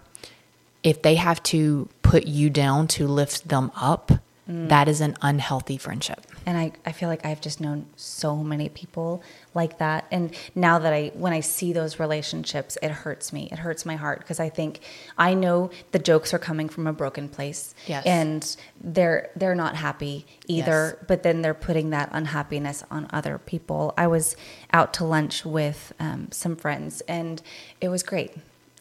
if 0.84 1.02
they 1.02 1.16
have 1.16 1.42
to 1.44 1.90
put 2.04 2.26
you 2.28 2.50
down 2.50 2.88
to 2.88 3.08
lift 3.08 3.48
them 3.48 3.72
up 3.76 4.12
that 4.48 4.88
is 4.88 5.02
an 5.02 5.16
unhealthy 5.22 5.78
friendship 5.78 6.26
and 6.46 6.58
I, 6.58 6.72
I 6.86 6.92
feel 6.92 7.10
like 7.10 7.26
I've 7.26 7.42
just 7.42 7.60
known 7.60 7.88
so 7.96 8.38
many 8.38 8.70
people 8.70 9.24
like 9.54 9.80
that. 9.80 10.06
And 10.12 10.34
now 10.54 10.80
that 10.80 10.94
I, 10.94 11.12
when 11.16 11.34
I 11.34 11.40
see 11.40 11.74
those 11.74 12.00
relationships, 12.00 12.78
it 12.84 12.92
hurts 12.92 13.34
me. 13.34 13.50
It 13.52 13.60
hurts 13.60 13.86
my 13.86 13.96
heart 13.96 14.20
because 14.20 14.40
I 14.40 14.50
think 14.50 14.80
I 15.18 15.34
know 15.34 15.72
the 15.92 16.00
jokes 16.00 16.34
are 16.34 16.40
coming 16.40 16.70
from 16.70 16.86
a 16.88 16.94
broken 16.94 17.30
place, 17.30 17.74
Yes. 17.88 18.06
and 18.06 18.56
they're 18.82 19.32
they're 19.36 19.56
not 19.56 19.76
happy 19.76 20.26
either. 20.48 20.96
Yes. 20.98 21.06
But 21.08 21.24
then 21.24 21.42
they're 21.42 21.54
putting 21.54 21.90
that 21.92 22.10
unhappiness 22.12 22.84
on 22.92 23.08
other 23.12 23.40
people. 23.40 23.94
I 23.98 24.08
was 24.08 24.36
out 24.72 24.94
to 24.96 25.06
lunch 25.06 25.46
with 25.46 25.94
um, 26.00 26.28
some 26.32 26.56
friends, 26.56 27.02
and 27.02 27.42
it 27.82 27.90
was 27.90 28.04
great. 28.04 28.34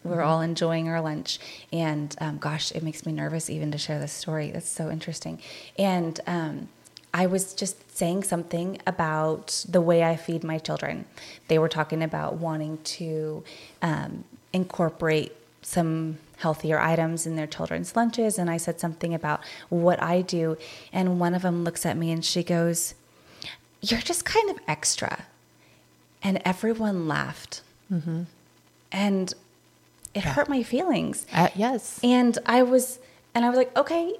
We 0.04 0.10
were 0.10 0.22
all 0.22 0.42
enjoying 0.42 0.88
our 0.88 1.00
lunch, 1.00 1.38
and 1.72 2.14
um, 2.20 2.38
gosh, 2.38 2.72
it 2.72 2.82
makes 2.82 3.06
me 3.06 3.12
nervous 3.12 3.48
even 3.48 3.70
to 3.72 3.78
share 3.78 3.98
this 3.98 4.12
story. 4.12 4.50
That's 4.50 4.68
so 4.68 4.90
interesting. 4.90 5.40
And 5.78 6.20
um, 6.26 6.68
I 7.14 7.26
was 7.26 7.54
just 7.54 7.96
saying 7.96 8.24
something 8.24 8.78
about 8.86 9.64
the 9.68 9.80
way 9.80 10.02
I 10.04 10.16
feed 10.16 10.44
my 10.44 10.58
children. 10.58 11.06
They 11.48 11.58
were 11.58 11.68
talking 11.70 12.02
about 12.02 12.34
wanting 12.34 12.78
to 12.84 13.44
um, 13.82 14.24
incorporate 14.52 15.32
some 15.62 16.18
healthier 16.38 16.78
items 16.78 17.26
in 17.26 17.36
their 17.36 17.46
children's 17.46 17.96
lunches, 17.96 18.38
and 18.38 18.50
I 18.50 18.58
said 18.58 18.78
something 18.80 19.14
about 19.14 19.40
what 19.70 20.02
I 20.02 20.20
do, 20.20 20.58
and 20.92 21.18
one 21.18 21.34
of 21.34 21.42
them 21.42 21.64
looks 21.64 21.86
at 21.86 21.96
me 21.96 22.12
and 22.12 22.22
she 22.22 22.42
goes, 22.42 22.94
"You're 23.80 24.00
just 24.00 24.26
kind 24.26 24.50
of 24.50 24.58
extra," 24.68 25.24
and 26.22 26.42
everyone 26.44 27.08
laughed, 27.08 27.62
and 28.92 29.32
it 30.14 30.24
hurt 30.24 30.48
my 30.48 30.62
feelings. 30.62 31.26
uh, 31.32 31.48
yes 31.54 32.00
And 32.02 32.38
I 32.46 32.62
was, 32.62 32.98
and 33.34 33.44
I 33.44 33.48
was 33.48 33.56
like, 33.58 33.76
okay, 33.76 34.14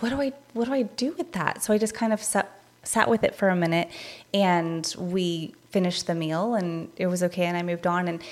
what 0.00 0.10
do 0.10 0.20
I, 0.20 0.32
what 0.52 0.66
do 0.66 0.72
I 0.72 0.82
do 0.82 1.14
with 1.16 1.32
that? 1.32 1.62
So 1.62 1.72
I 1.72 1.78
just 1.78 1.94
kind 1.94 2.12
of 2.12 2.22
sat, 2.22 2.60
sat 2.82 3.08
with 3.08 3.24
it 3.24 3.34
for 3.34 3.48
a 3.48 3.56
minute, 3.56 3.88
and 4.34 4.94
we 4.98 5.54
finished 5.70 6.06
the 6.06 6.14
meal, 6.14 6.54
and 6.54 6.90
it 6.96 7.06
was 7.06 7.22
okay, 7.22 7.44
and 7.44 7.56
I 7.56 7.62
moved 7.62 7.86
on. 7.86 8.08
And 8.08 8.22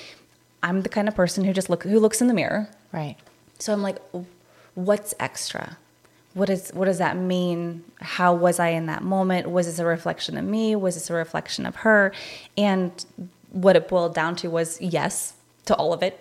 I'm 0.63 0.83
the 0.83 0.89
kind 0.89 1.09
of 1.09 1.15
person 1.15 1.45
who 1.45 1.53
just 1.53 1.71
look, 1.71 1.85
who 1.85 1.99
looks 1.99 2.21
in 2.21 2.29
the 2.29 2.35
mirror. 2.35 2.69
right 2.93 3.17
So 3.59 3.73
I'm 3.73 3.83
like, 3.83 3.99
what's 4.75 5.15
extra? 5.19 5.79
What 6.35 6.51
is 6.51 6.71
what 6.75 6.85
does 6.85 6.99
that 6.99 7.17
mean? 7.17 7.83
How 8.03 8.35
was 8.35 8.61
I 8.61 8.69
in 8.69 8.85
that 8.87 9.03
moment? 9.03 9.51
Was 9.51 9.65
this 9.67 9.79
a 9.79 9.87
reflection 9.87 10.37
of 10.37 10.45
me? 10.45 10.77
Was 10.77 10.95
this 10.95 11.09
a 11.09 11.15
reflection 11.15 11.65
of 11.65 11.77
her? 11.77 12.13
And 12.59 12.93
what 13.53 13.75
it 13.75 13.89
boiled 13.89 14.15
down 14.15 14.37
to 14.37 14.51
was 14.51 14.79
yes 14.79 15.33
to 15.67 15.75
all 15.77 15.93
of 15.93 16.03
it. 16.03 16.19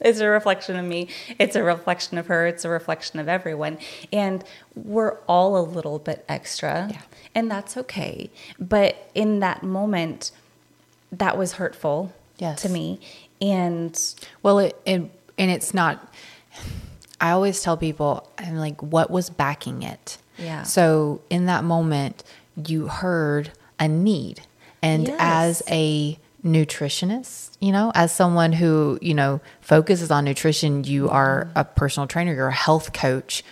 It's 0.00 0.20
a 0.20 0.28
reflection 0.28 0.76
of 0.76 0.84
me. 0.84 1.08
It's 1.38 1.56
a 1.56 1.62
reflection 1.62 2.18
of 2.18 2.28
her. 2.28 2.46
It's 2.46 2.64
a 2.64 2.68
reflection 2.68 3.18
of 3.18 3.28
everyone. 3.28 3.78
And 4.12 4.44
we're 4.76 5.14
all 5.26 5.58
a 5.58 5.62
little 5.66 5.98
bit 5.98 6.24
extra. 6.28 6.88
Yeah. 6.90 7.00
And 7.34 7.50
that's 7.50 7.76
okay. 7.76 8.30
But 8.60 9.10
in 9.14 9.40
that 9.40 9.62
moment, 9.62 10.30
that 11.12 11.36
was 11.36 11.54
hurtful 11.54 12.12
Yes. 12.38 12.62
to 12.62 12.68
me. 12.68 13.00
And 13.40 13.98
Well, 14.42 14.60
it, 14.60 14.80
it 14.86 15.00
and 15.36 15.50
it's 15.50 15.74
not. 15.74 16.12
I 17.20 17.30
always 17.30 17.60
tell 17.62 17.76
people, 17.76 18.28
I'm 18.38 18.56
like, 18.56 18.80
what 18.80 19.10
was 19.10 19.30
backing 19.30 19.82
it? 19.82 20.18
Yeah. 20.38 20.62
So 20.62 21.20
in 21.30 21.46
that 21.46 21.64
moment, 21.64 22.22
you 22.56 22.86
heard 22.86 23.50
a 23.80 23.88
need, 23.88 24.42
and 24.82 25.08
as 25.18 25.62
a 25.68 26.18
nutritionist, 26.44 27.56
you 27.60 27.72
know, 27.72 27.90
as 27.94 28.12
someone 28.14 28.52
who 28.52 28.98
you 29.02 29.14
know 29.14 29.40
focuses 29.60 30.10
on 30.10 30.24
nutrition, 30.24 30.84
you 30.84 31.08
are 31.08 31.48
a 31.54 31.64
personal 31.64 32.06
trainer, 32.06 32.32
you're 32.34 32.48
a 32.48 32.52
health 32.52 32.92
coach. 32.92 33.42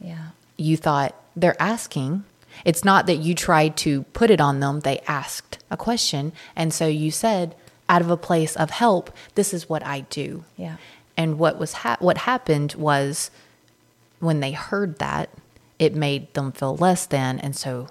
yeah. 0.00 0.28
You 0.56 0.76
thought 0.76 1.14
they're 1.36 1.60
asking. 1.62 2.24
It's 2.64 2.84
not 2.84 3.06
that 3.06 3.16
you 3.18 3.36
tried 3.36 3.76
to 3.78 4.02
put 4.12 4.30
it 4.30 4.40
on 4.40 4.58
them. 4.58 4.80
They 4.80 4.98
asked 5.06 5.58
a 5.70 5.76
question, 5.76 6.32
and 6.56 6.74
so 6.74 6.88
you 6.88 7.12
said, 7.12 7.54
out 7.88 8.02
of 8.02 8.10
a 8.10 8.16
place 8.16 8.56
of 8.56 8.70
help, 8.70 9.10
this 9.36 9.54
is 9.54 9.68
what 9.68 9.86
I 9.86 10.00
do. 10.00 10.44
Yeah. 10.56 10.76
And 11.16 11.38
what 11.38 11.58
was 11.58 11.72
ha- 11.72 11.96
what 12.00 12.18
happened 12.18 12.74
was 12.74 13.30
when 14.18 14.40
they 14.40 14.50
heard 14.52 14.98
that, 14.98 15.30
it 15.78 15.94
made 15.94 16.34
them 16.34 16.50
feel 16.50 16.76
less 16.76 17.06
than, 17.06 17.38
and 17.38 17.54
so 17.54 17.88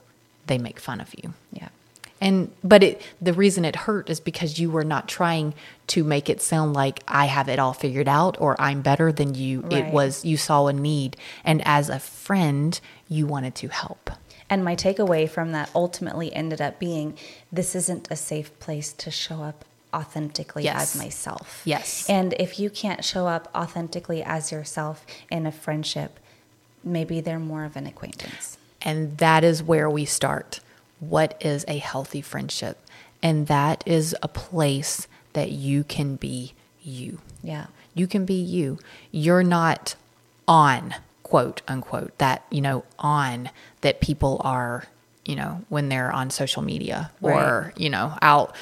they 0.47 0.57
make 0.57 0.79
fun 0.79 0.99
of 0.99 1.13
you. 1.23 1.33
Yeah. 1.53 1.69
And 2.19 2.51
but 2.63 2.83
it 2.83 3.01
the 3.21 3.33
reason 3.33 3.63
it 3.65 3.75
hurt 3.75 4.09
is 4.09 4.19
because 4.19 4.59
you 4.59 4.71
were 4.71 4.83
not 4.83 5.07
trying 5.07 5.53
to 5.87 6.03
make 6.03 6.29
it 6.29 6.41
sound 6.41 6.73
like 6.73 7.03
I 7.07 7.25
have 7.25 7.47
it 7.47 7.59
all 7.59 7.73
figured 7.73 8.07
out 8.07 8.37
or 8.39 8.59
I'm 8.59 8.81
better 8.81 9.11
than 9.11 9.35
you. 9.35 9.65
It 9.69 9.93
was 9.93 10.25
you 10.25 10.37
saw 10.37 10.67
a 10.67 10.73
need, 10.73 11.15
and 11.43 11.61
as 11.65 11.89
a 11.89 11.99
friend, 11.99 12.79
you 13.07 13.27
wanted 13.27 13.55
to 13.55 13.67
help. 13.67 14.09
And 14.49 14.63
my 14.63 14.75
takeaway 14.75 15.29
from 15.29 15.51
that 15.51 15.69
ultimately 15.75 16.33
ended 16.33 16.61
up 16.61 16.79
being 16.79 17.17
this 17.51 17.75
isn't 17.75 18.07
a 18.09 18.15
safe 18.15 18.57
place 18.59 18.93
to 18.93 19.11
show 19.11 19.43
up 19.43 19.65
authentically 19.93 20.63
Yes. 20.63 20.95
as 20.95 21.01
myself. 21.01 21.61
Yes. 21.65 22.09
And 22.09 22.33
if 22.39 22.59
you 22.59 22.69
can't 22.69 23.03
show 23.03 23.27
up 23.27 23.49
authentically 23.55 24.23
as 24.23 24.51
yourself 24.51 25.05
in 25.29 25.45
a 25.45 25.51
friendship, 25.51 26.19
maybe 26.83 27.19
they're 27.21 27.39
more 27.39 27.65
of 27.65 27.75
an 27.75 27.87
acquaintance. 27.87 28.57
And 28.81 29.17
that 29.17 29.43
is 29.43 29.61
where 29.63 29.89
we 29.89 30.05
start. 30.05 30.59
What 30.99 31.37
is 31.39 31.65
a 31.67 31.77
healthy 31.77 32.21
friendship? 32.21 32.79
And 33.21 33.47
that 33.47 33.83
is 33.85 34.15
a 34.21 34.27
place 34.27 35.07
that 35.33 35.51
you 35.51 35.83
can 35.83 36.15
be 36.15 36.53
you. 36.81 37.19
Yeah. 37.43 37.67
You 37.93 38.07
can 38.07 38.25
be 38.25 38.35
you. 38.35 38.79
You're 39.11 39.43
not 39.43 39.95
on, 40.47 40.95
quote 41.23 41.61
unquote, 41.67 42.17
that, 42.19 42.45
you 42.49 42.61
know, 42.61 42.83
on 42.99 43.49
that 43.81 44.01
people 44.01 44.41
are, 44.43 44.85
you 45.25 45.35
know, 45.35 45.61
when 45.69 45.89
they're 45.89 46.11
on 46.11 46.29
social 46.29 46.61
media 46.61 47.11
or, 47.21 47.73
you 47.75 47.89
know, 47.89 48.17
out 48.21 48.55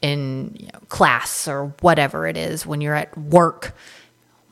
in 0.00 0.56
you 0.58 0.66
know, 0.66 0.78
class 0.88 1.48
or 1.48 1.72
whatever 1.80 2.26
it 2.26 2.36
is, 2.36 2.66
when 2.66 2.80
you're 2.80 2.94
at 2.94 3.16
work, 3.16 3.74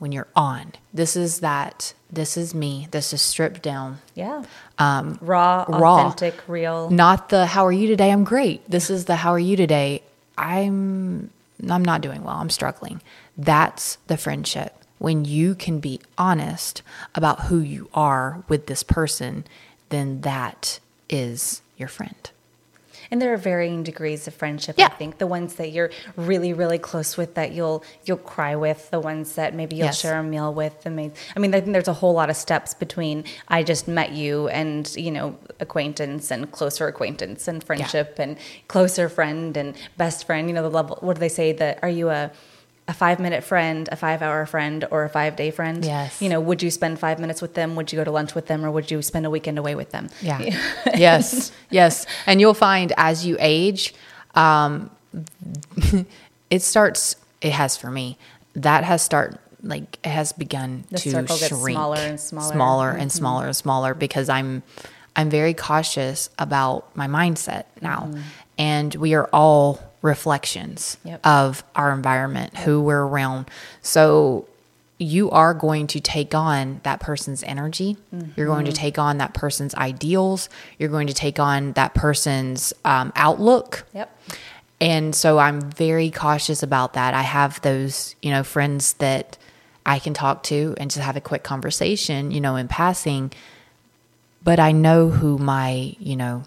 when 0.01 0.11
you're 0.11 0.27
on. 0.35 0.73
This 0.93 1.15
is 1.15 1.41
that, 1.41 1.95
this 2.11 2.37
is 2.37 2.55
me. 2.55 2.89
This 2.91 3.13
is 3.13 3.23
stripped 3.23 3.63
down. 3.63 3.99
Yeah. 4.15 4.43
Um, 4.79 5.19
raw, 5.21 5.67
raw. 5.69 6.07
authentic, 6.07 6.43
real. 6.49 6.91
Not 6.91 7.29
the 7.29 7.47
how 7.47 7.65
are 7.67 7.73
you 7.73 7.87
today? 7.87 8.11
I'm 8.11 8.25
great. 8.25 8.69
This 8.69 8.91
is 8.91 9.05
the 9.05 9.17
how 9.17 9.31
are 9.31 9.39
you 9.39 9.57
today? 9.57 10.03
I'm 10.37 11.31
I'm 11.69 11.85
not 11.85 12.01
doing 12.01 12.25
well. 12.25 12.37
I'm 12.37 12.51
struggling. 12.51 13.03
That's 13.37 13.99
the 14.07 14.17
friendship. 14.17 14.75
When 14.99 15.25
you 15.27 15.55
can 15.55 15.81
be 15.81 16.01
honest 16.17 16.83
about 17.15 17.43
who 17.43 17.59
you 17.59 17.89
are 17.93 18.43
with 18.49 18.67
this 18.67 18.83
person, 18.83 19.45
then 19.91 20.23
that 20.23 20.81
is 21.11 21.61
your 21.77 21.89
friend. 21.89 22.31
And 23.11 23.21
there 23.21 23.33
are 23.33 23.37
varying 23.37 23.83
degrees 23.83 24.29
of 24.29 24.35
friendship. 24.35 24.77
I 24.79 24.89
think 24.89 25.19
the 25.19 25.27
ones 25.27 25.57
that 25.57 25.73
you're 25.73 25.91
really, 26.17 26.53
really 26.53 26.79
close 26.79 27.17
with, 27.17 27.35
that 27.35 27.53
you'll 27.53 27.83
you'll 28.05 28.19
cry 28.19 28.55
with, 28.55 28.91
the 28.91 29.01
ones 29.01 29.35
that 29.35 29.55
maybe 29.55 29.77
you'll 29.77 29.87
Yes. 29.87 30.01
share 30.01 30.19
a 30.19 30.23
meal 30.23 30.55
with. 30.55 30.83
The 30.83 30.91
may, 30.91 31.11
I 31.37 31.39
mean, 31.41 31.55
I 31.55 31.61
think 31.61 31.73
there's 31.73 31.89
a 31.89 31.93
whole 31.95 32.13
lot 32.15 32.31
of 32.31 32.37
steps 32.37 32.73
between 32.75 33.25
I 33.49 33.63
just 33.63 33.89
met 33.89 34.13
you 34.13 34.49
and 34.49 34.95
you 34.97 35.11
know 35.11 35.37
acquaintance 35.59 36.31
and 36.31 36.51
closer 36.53 36.87
acquaintance 36.87 37.49
and 37.49 37.63
friendship 37.65 38.19
and 38.19 38.37
closer 38.69 39.09
friend 39.09 39.57
and 39.57 39.77
best 39.97 40.25
friend. 40.27 40.49
You 40.49 40.55
know 40.55 40.63
the 40.63 40.71
level. 40.71 40.97
What 41.01 41.15
do 41.15 41.21
they 41.21 41.29
say? 41.29 41.53
That 41.53 41.81
are 41.83 41.89
you 41.89 42.11
a 42.11 42.31
a 42.91 42.93
five 42.93 43.21
minute 43.21 43.45
friend, 43.45 43.89
a 43.93 43.97
five 43.97 44.21
hour 44.21 44.45
friend, 44.47 44.85
or 44.91 45.05
a 45.05 45.09
five 45.09 45.37
day 45.37 45.53
friend? 45.53 45.85
Yes. 45.85 46.21
You 46.21 46.29
know, 46.29 46.41
would 46.41 46.61
you 46.61 46.73
spend 46.73 46.99
five 46.99 47.21
minutes 47.21 47.41
with 47.41 47.55
them? 47.55 47.77
Would 47.77 47.93
you 47.93 47.97
go 47.97 48.05
to 48.05 48.11
lunch 48.11 48.35
with 48.35 48.49
them, 48.49 48.65
or 48.65 48.71
would 48.73 48.91
you 48.91 49.01
spend 49.01 49.25
a 49.25 49.31
weekend 49.31 49.59
away 49.59 49.77
with 49.77 49.91
them? 49.91 50.09
Yeah. 50.21 50.41
yes. 50.97 51.53
Yes. 51.71 52.05
And 52.27 52.41
you'll 52.41 52.53
find 52.53 52.93
as 52.97 53.25
you 53.25 53.37
age, 53.39 53.95
um, 54.35 54.91
it 56.51 56.63
starts, 56.63 57.15
it 57.41 57.53
has 57.53 57.77
for 57.77 57.93
me, 57.93 58.19
that 58.57 58.83
has 58.83 59.03
start 59.03 59.41
like 59.63 59.99
it 60.05 60.09
has 60.09 60.33
begun 60.33 60.85
The 60.91 60.99
to 60.99 61.11
circle 61.11 61.39
gets 61.39 61.49
shrink 61.49 61.77
smaller 61.77 61.97
and 61.97 62.19
smaller. 62.19 62.47
Mm-hmm. 62.49 62.57
smaller 62.57 62.91
and 62.91 63.13
smaller 63.13 63.47
and 63.47 63.57
smaller 63.57 63.95
because 63.95 64.29
I'm 64.29 64.65
I'm 65.15 65.31
very 65.31 65.55
cautious 65.55 66.29
about 66.39 66.97
my 66.97 67.07
mindset 67.07 67.67
now. 67.81 68.11
And 68.59 68.95
we 68.97 69.15
are 69.15 69.29
all 69.33 69.90
reflections 70.03 70.97
Mm-hmm. 71.01 71.09
Yep. 71.09 71.21
of 71.27 71.65
our 71.75 71.93
environment, 71.93 72.57
who 72.59 72.81
we're 72.81 73.03
around. 73.03 73.51
So 73.83 74.47
you 74.99 75.31
are 75.31 75.55
going 75.55 75.87
to 75.89 76.01
take 76.01 76.35
on 76.35 76.81
that 76.83 77.01
person's 77.01 77.43
energy. 77.45 77.97
You're 78.37 78.47
going 78.47 78.65
Mm-hmm. 78.67 78.73
to 78.75 78.81
take 78.81 78.99
on 78.99 79.19
that 79.19 79.33
person's 79.35 79.75
ideals. 79.75 80.49
You're 80.79 80.91
going 80.91 81.07
to 81.07 81.15
take 81.15 81.39
on 81.39 81.73
that 81.73 81.95
person's 81.95 82.73
um, 82.85 83.13
outlook. 83.17 83.87
Yep. 83.95 84.15
And 84.83 85.15
so 85.15 85.39
I'm 85.39 85.61
very 85.71 86.11
cautious 86.11 86.63
about 86.63 86.95
that. 86.95 87.15
I 87.15 87.23
have 87.23 87.61
those, 87.63 88.15
you 88.23 88.31
know, 88.31 88.43
friends 88.43 88.95
that 88.95 89.37
I 89.87 89.99
can 89.99 90.13
talk 90.15 90.43
to 90.45 90.75
and 90.79 90.91
just 90.91 91.03
have 91.03 91.17
a 91.17 91.21
quick 91.21 91.43
conversation, 91.43 92.31
you 92.31 92.41
know, 92.41 92.57
in 92.57 92.69
passing. 92.69 93.33
But 94.43 94.59
I 94.61 94.73
know 94.73 95.09
who 95.11 95.37
my, 95.39 95.95
you 95.99 96.17
know, 96.17 96.45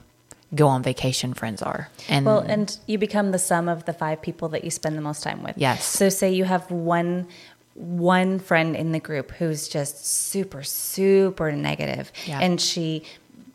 go 0.56 0.68
on 0.68 0.84
vacation 0.84 1.34
friends 1.34 1.62
are. 1.62 1.90
And 2.10 2.26
Well, 2.26 2.40
and 2.40 2.78
you 2.86 2.98
become 2.98 3.32
the 3.32 3.40
sum 3.40 3.68
of 3.68 3.86
the 3.86 3.94
five 3.94 4.22
people 4.22 4.50
that 4.50 4.64
you 4.64 4.70
spend 4.72 4.98
the 4.98 5.02
most 5.02 5.24
time 5.24 5.44
with. 5.44 5.58
Yes. 5.58 5.86
So 5.86 6.10
say 6.10 6.32
you 6.34 6.46
have 6.46 6.70
one 6.72 7.28
one 7.76 8.38
friend 8.38 8.76
in 8.76 8.92
the 8.92 9.00
group 9.00 9.32
who's 9.32 9.68
just 9.68 10.06
super 10.06 10.62
super 10.62 11.52
negative 11.52 12.12
Yeah. 12.28 12.39
and 12.39 12.62
she 12.62 13.04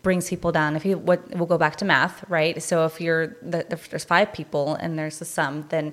brings 0.02 0.28
people 0.28 0.50
down. 0.50 0.74
If 0.74 0.84
you 0.84 0.98
what 0.98 1.20
we'll 1.36 1.46
go 1.46 1.58
back 1.58 1.76
to 1.76 1.84
math, 1.84 2.24
right? 2.28 2.60
So 2.62 2.84
if 2.84 3.00
you're 3.00 3.36
the, 3.42 3.64
if 3.70 3.90
there's 3.90 4.04
five 4.04 4.32
people 4.32 4.74
and 4.74 4.98
there's 4.98 5.20
a 5.20 5.24
sum, 5.24 5.66
then 5.68 5.92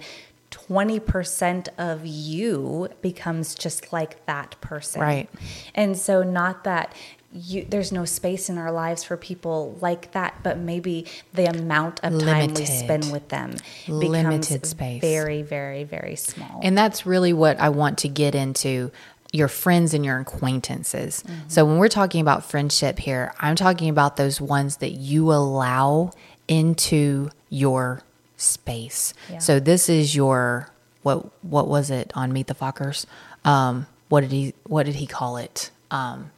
20% 0.52 1.68
of 1.78 2.06
you 2.06 2.88
becomes 3.02 3.56
just 3.56 3.92
like 3.92 4.26
that 4.26 4.56
person. 4.62 5.02
Right. 5.02 5.30
And 5.74 5.98
so 5.98 6.24
not 6.24 6.64
that 6.64 6.94
you, 7.36 7.66
there's 7.68 7.92
no 7.92 8.06
space 8.06 8.50
in 8.50 8.58
our 8.58 8.72
lives 8.72 9.04
for 9.04 9.18
people 9.18 9.78
like 9.82 10.12
that, 10.14 10.42
but 10.42 10.58
maybe 10.58 11.06
the 11.34 11.46
amount 11.46 12.00
of 12.04 12.20
time 12.20 12.54
we 12.54 12.66
spend 12.66 13.12
with 13.12 13.30
them 13.30 13.52
becomes 13.86 14.10
Limited 14.10 14.66
space. 14.66 15.02
very, 15.02 15.42
very, 15.42 15.84
very 15.84 16.16
small. 16.16 16.62
And 16.64 16.78
that's 16.78 17.06
really 17.06 17.34
what 17.34 17.60
I 17.60 17.70
want 17.70 17.98
to 18.00 18.08
get 18.08 18.36
into 18.36 18.92
your 19.34 19.48
friends 19.50 19.94
and 19.94 20.06
your 20.06 20.20
acquaintances. 20.20 21.24
Mm-hmm. 21.28 21.50
So 21.50 21.66
when 21.66 21.78
we're 21.78 21.90
talking 21.90 22.22
about 22.22 22.46
friendship 22.46 23.00
here, 23.00 23.34
I'm 23.40 23.56
talking 23.56 23.90
about 23.90 24.16
those 24.16 24.40
ones 24.40 24.78
that 24.78 24.92
you 24.92 25.32
allow 25.32 26.12
into 26.48 27.30
your 27.50 28.02
space. 28.38 29.14
Yeah. 29.30 29.40
So 29.40 29.60
this 29.60 29.90
is 29.90 30.16
your 30.16 30.70
what 31.04 31.26
what 31.44 31.68
was 31.68 31.90
it 31.90 32.12
on 32.16 32.32
Meet 32.32 32.48
the 32.48 32.56
Fockers? 32.56 33.06
Um 33.44 33.88
what 34.10 34.22
did 34.22 34.32
he 34.32 34.54
what 34.64 34.86
did 34.86 34.96
he 34.96 35.06
call 35.08 35.38
it? 35.38 35.72
Um 35.92 36.32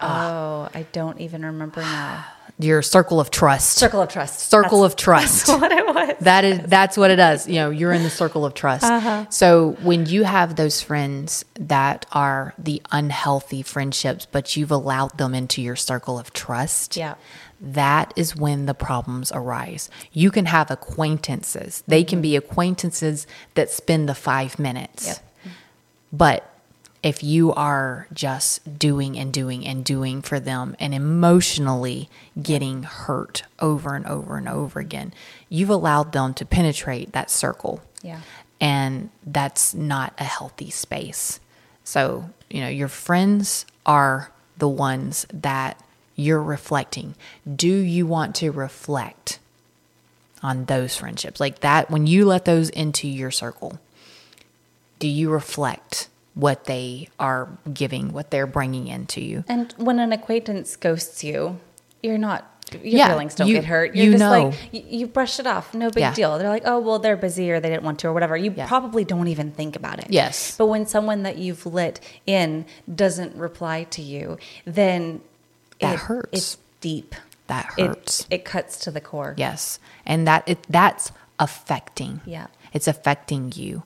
oh, 0.00 0.68
I 0.74 0.86
don't 0.92 1.20
even 1.20 1.44
remember 1.44 1.80
now. 1.80 2.24
your 2.58 2.82
circle 2.82 3.18
of 3.20 3.30
trust. 3.30 3.72
Circle 3.78 4.00
of 4.02 4.08
trust. 4.08 4.38
Circle 4.48 4.82
That's- 4.82 4.92
of 4.92 4.96
trust. 4.96 5.46
That's 5.46 5.60
what 5.60 5.72
it 5.72 5.86
was. 5.86 6.16
That 6.20 6.44
is 6.44 6.60
that's 6.66 6.96
what 6.96 7.10
it 7.10 7.16
does. 7.16 7.48
You 7.48 7.54
know, 7.56 7.70
you're 7.70 7.92
in 7.92 8.02
the 8.02 8.10
circle 8.10 8.44
of 8.44 8.54
trust. 8.54 8.84
Uh-huh. 8.84 9.26
So 9.30 9.76
when 9.82 10.06
you 10.06 10.22
have 10.24 10.56
those 10.56 10.80
friends 10.80 11.44
that 11.58 12.06
are 12.12 12.54
the 12.58 12.80
unhealthy 12.92 13.62
friendships, 13.62 14.26
but 14.30 14.56
you've 14.56 14.70
allowed 14.70 15.18
them 15.18 15.34
into 15.34 15.60
your 15.62 15.76
circle 15.76 16.18
of 16.18 16.32
trust, 16.32 16.96
Yeah. 16.96 17.14
that 17.60 18.12
is 18.16 18.36
when 18.36 18.66
the 18.66 18.74
problems 18.74 19.32
arise. 19.34 19.90
You 20.12 20.30
can 20.30 20.46
have 20.46 20.70
acquaintances. 20.70 21.82
They 21.88 22.04
can 22.04 22.20
be 22.20 22.36
acquaintances 22.36 23.26
that 23.54 23.70
spend 23.70 24.08
the 24.08 24.14
five 24.14 24.58
minutes. 24.58 25.06
Yep. 25.08 25.18
But 26.12 26.53
if 27.04 27.22
you 27.22 27.52
are 27.52 28.08
just 28.14 28.78
doing 28.78 29.18
and 29.18 29.30
doing 29.30 29.66
and 29.66 29.84
doing 29.84 30.22
for 30.22 30.40
them 30.40 30.74
and 30.80 30.94
emotionally 30.94 32.08
getting 32.42 32.82
hurt 32.82 33.42
over 33.60 33.94
and 33.94 34.06
over 34.06 34.38
and 34.38 34.48
over 34.48 34.80
again, 34.80 35.12
you've 35.50 35.68
allowed 35.68 36.12
them 36.12 36.32
to 36.32 36.46
penetrate 36.46 37.12
that 37.12 37.30
circle. 37.30 37.82
Yeah. 38.02 38.20
And 38.58 39.10
that's 39.24 39.74
not 39.74 40.14
a 40.16 40.24
healthy 40.24 40.70
space. 40.70 41.40
So, 41.84 42.30
you 42.48 42.62
know, 42.62 42.68
your 42.68 42.88
friends 42.88 43.66
are 43.84 44.32
the 44.56 44.68
ones 44.68 45.26
that 45.30 45.78
you're 46.16 46.42
reflecting. 46.42 47.16
Do 47.54 47.68
you 47.68 48.06
want 48.06 48.34
to 48.36 48.50
reflect 48.50 49.40
on 50.42 50.64
those 50.64 50.96
friendships? 50.96 51.38
Like 51.38 51.60
that, 51.60 51.90
when 51.90 52.06
you 52.06 52.24
let 52.24 52.46
those 52.46 52.70
into 52.70 53.06
your 53.06 53.30
circle, 53.30 53.78
do 54.98 55.06
you 55.06 55.28
reflect 55.28 56.08
what 56.34 56.64
they 56.64 57.08
are 57.18 57.48
giving, 57.72 58.12
what 58.12 58.30
they're 58.30 58.46
bringing 58.46 58.88
into 58.88 59.20
you? 59.20 59.44
And 59.48 59.72
when 59.76 59.98
an 59.98 60.12
acquaintance 60.12 60.76
ghosts 60.76 61.22
you, 61.24 61.58
you're 62.02 62.18
not. 62.18 62.50
Your 62.72 62.80
Yeah, 62.82 63.08
feelings 63.08 63.34
don't 63.34 63.46
you- 63.46 63.54
get 63.54 63.66
hurt. 63.66 63.94
You're 63.94 64.06
you 64.06 64.10
just 64.12 64.20
know. 64.20 64.30
like 64.48 64.54
you, 64.72 64.82
you 64.88 65.06
brush 65.06 65.38
it 65.38 65.46
off. 65.46 65.74
No 65.74 65.90
big 65.90 66.00
Yeah. 66.00 66.14
deal. 66.14 66.38
They're 66.38 66.48
like, 66.48 66.62
oh 66.64 66.80
well, 66.80 66.98
they're 66.98 67.16
busy 67.16 67.50
or 67.52 67.60
they 67.60 67.68
didn't 67.68 67.84
want 67.84 67.98
to 68.00 68.08
or 68.08 68.12
whatever. 68.12 68.36
You 68.36 68.52
Yeah. 68.56 68.66
probably 68.66 69.04
don't 69.04 69.28
even 69.28 69.52
think 69.52 69.76
about 69.76 69.98
it. 69.98 70.06
Yes. 70.08 70.56
But 70.56 70.66
when 70.66 70.86
someone 70.86 71.22
that 71.24 71.36
you've 71.38 71.66
lit 71.66 72.00
in 72.26 72.64
doesn't 72.92 73.36
reply 73.36 73.84
to 73.90 74.02
you, 74.02 74.38
then 74.64 75.20
That 75.80 75.94
it- 75.94 76.00
hurts. 76.00 76.28
It's 76.32 76.58
deep. 76.80 77.14
That 77.46 77.70
It- 77.76 77.86
hurts. 77.86 78.26
It, 78.30 78.44
cuts 78.46 78.78
to 78.80 78.90
the 78.90 79.00
core. 79.02 79.34
Yes, 79.36 79.78
and 80.06 80.26
that 80.26 80.42
it, 80.46 80.64
that's 80.68 81.12
affecting. 81.38 82.22
Yeah. 82.24 82.46
it's 82.72 82.88
affecting 82.88 83.52
you, 83.54 83.84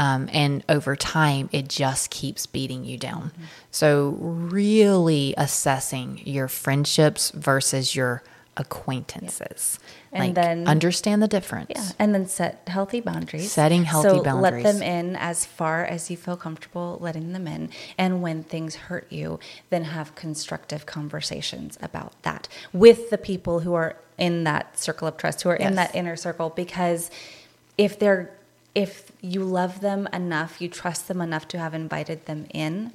um, 0.00 0.30
and 0.32 0.64
over 0.66 0.96
time, 0.96 1.50
it 1.52 1.68
just 1.68 2.08
keeps 2.10 2.46
beating 2.46 2.86
you 2.86 2.96
down. 2.96 3.32
Mm-hmm. 3.34 3.42
So, 3.70 4.16
really 4.18 5.34
assessing 5.36 6.22
your 6.24 6.48
friendships 6.48 7.30
versus 7.32 7.94
your 7.94 8.22
acquaintances, 8.56 9.78
And 10.10 10.24
like 10.28 10.34
then- 10.34 10.66
understand 10.66 11.22
the 11.22 11.28
difference. 11.28 11.72
Yeah, 11.76 11.86
and 11.98 12.14
then 12.14 12.26
set 12.26 12.62
healthy 12.66 13.02
boundaries. 13.02 13.52
Setting 13.52 13.84
healthy 13.84 14.08
so 14.24 14.36
Let 14.36 14.62
them 14.62 14.80
in 14.82 15.16
as 15.16 15.44
far 15.44 15.84
as 15.84 16.10
you 16.10 16.16
feel 16.16 16.36
comfortable 16.36 16.96
letting 16.98 17.34
them 17.34 17.46
in. 17.46 17.68
And 17.98 18.22
when 18.22 18.42
things 18.42 18.76
hurt 18.76 19.06
you, 19.12 19.38
then 19.68 19.84
have 19.84 20.14
constructive 20.14 20.86
conversations 20.86 21.76
about 21.82 22.14
that 22.22 22.48
with 22.72 23.10
the 23.10 23.18
people 23.18 23.60
who 23.60 23.74
are 23.74 23.96
in 24.16 24.44
that 24.44 24.78
circle 24.78 25.06
of 25.06 25.18
trust, 25.18 25.42
who 25.42 25.50
are 25.50 25.56
in 25.56 25.74
that 25.74 25.94
inner 25.94 26.16
circle. 26.16 26.48
Because 26.48 27.10
if 27.76 27.98
they're 27.98 28.34
if 28.74 29.10
you 29.20 29.42
love 29.42 29.80
them 29.80 30.08
enough, 30.12 30.60
you 30.60 30.68
trust 30.68 31.08
them 31.08 31.20
enough 31.20 31.48
to 31.48 31.58
have 31.58 31.74
invited 31.74 32.26
them 32.26 32.46
in, 32.54 32.92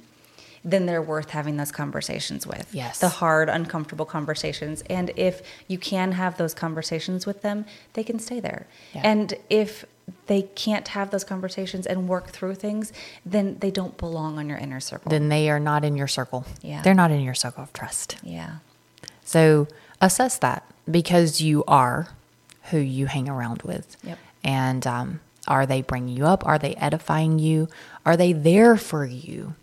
then 0.64 0.86
they're 0.86 1.02
worth 1.02 1.30
having 1.30 1.56
those 1.56 1.70
conversations 1.70 2.46
with. 2.46 2.68
Yes. 2.74 2.98
The 2.98 3.08
hard, 3.08 3.48
uncomfortable 3.48 4.04
conversations. 4.04 4.82
And 4.90 5.12
if 5.14 5.42
you 5.68 5.78
can 5.78 6.12
have 6.12 6.38
those 6.38 6.54
conversations 6.54 7.24
with 7.24 7.42
them, 7.42 7.66
they 7.92 8.02
can 8.02 8.18
stay 8.18 8.40
there. 8.40 8.66
Yeah. 8.92 9.02
And 9.04 9.34
if 9.48 9.84
they 10.26 10.42
can't 10.42 10.88
have 10.88 11.10
those 11.10 11.22
conversations 11.24 11.86
and 11.86 12.08
work 12.08 12.28
through 12.28 12.56
things, 12.56 12.92
then 13.24 13.58
they 13.60 13.70
don't 13.70 13.96
belong 13.96 14.38
on 14.38 14.48
your 14.48 14.58
inner 14.58 14.80
circle. 14.80 15.10
Then 15.10 15.28
they 15.28 15.50
are 15.50 15.60
not 15.60 15.84
in 15.84 15.96
your 15.96 16.08
circle. 16.08 16.44
Yeah. 16.62 16.82
They're 16.82 16.94
not 16.94 17.10
in 17.12 17.20
your 17.20 17.34
circle 17.34 17.62
of 17.62 17.72
trust. 17.72 18.16
yeah. 18.22 18.56
So 19.24 19.66
assess 20.00 20.38
that 20.38 20.64
because 20.88 21.40
you 21.40 21.64
are 21.66 22.08
who 22.70 22.78
you 22.78 23.06
hang 23.06 23.28
around 23.28 23.62
with. 23.62 23.96
Yep. 24.04 24.18
And 24.44 24.86
um, 24.86 25.20
are 25.46 25.66
they 25.66 25.82
bringing 25.82 26.16
you 26.16 26.26
up? 26.26 26.46
Are 26.46 26.58
they 26.58 26.74
edifying 26.74 27.38
you? 27.38 27.68
Are 28.04 28.16
they 28.16 28.32
there 28.32 28.76
for 28.76 29.04
you? 29.04 29.54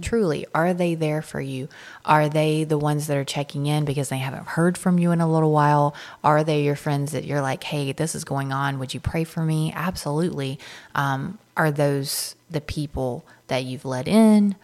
Truly, 0.00 0.46
are 0.54 0.72
they 0.72 0.94
there 0.94 1.20
for 1.20 1.40
you? 1.40 1.68
Are 2.04 2.28
they 2.28 2.64
the 2.64 2.78
ones 2.78 3.06
that 3.06 3.16
are 3.16 3.24
checking 3.24 3.66
in 3.66 3.84
because 3.84 4.08
they 4.08 4.18
haven't 4.18 4.46
heard 4.46 4.78
from 4.78 4.98
you 4.98 5.12
in 5.12 5.20
a 5.20 5.30
little 5.30 5.52
while? 5.52 5.94
Are 6.22 6.44
they 6.44 6.62
your 6.62 6.76
friends 6.76 7.12
that 7.12 7.24
you're 7.24 7.42
like, 7.42 7.62
hey, 7.64 7.92
this 7.92 8.14
is 8.14 8.24
going 8.24 8.52
on. 8.52 8.78
Would 8.78 8.94
you 8.94 9.00
pray 9.00 9.24
for 9.24 9.42
me? 9.42 9.72
Absolutely. 9.74 10.58
Um, 10.94 11.38
are 11.56 11.70
those 11.70 12.36
the 12.50 12.62
people 12.62 13.24
that 13.48 13.64
you've 13.64 13.84
let 13.84 14.08
in? 14.08 14.56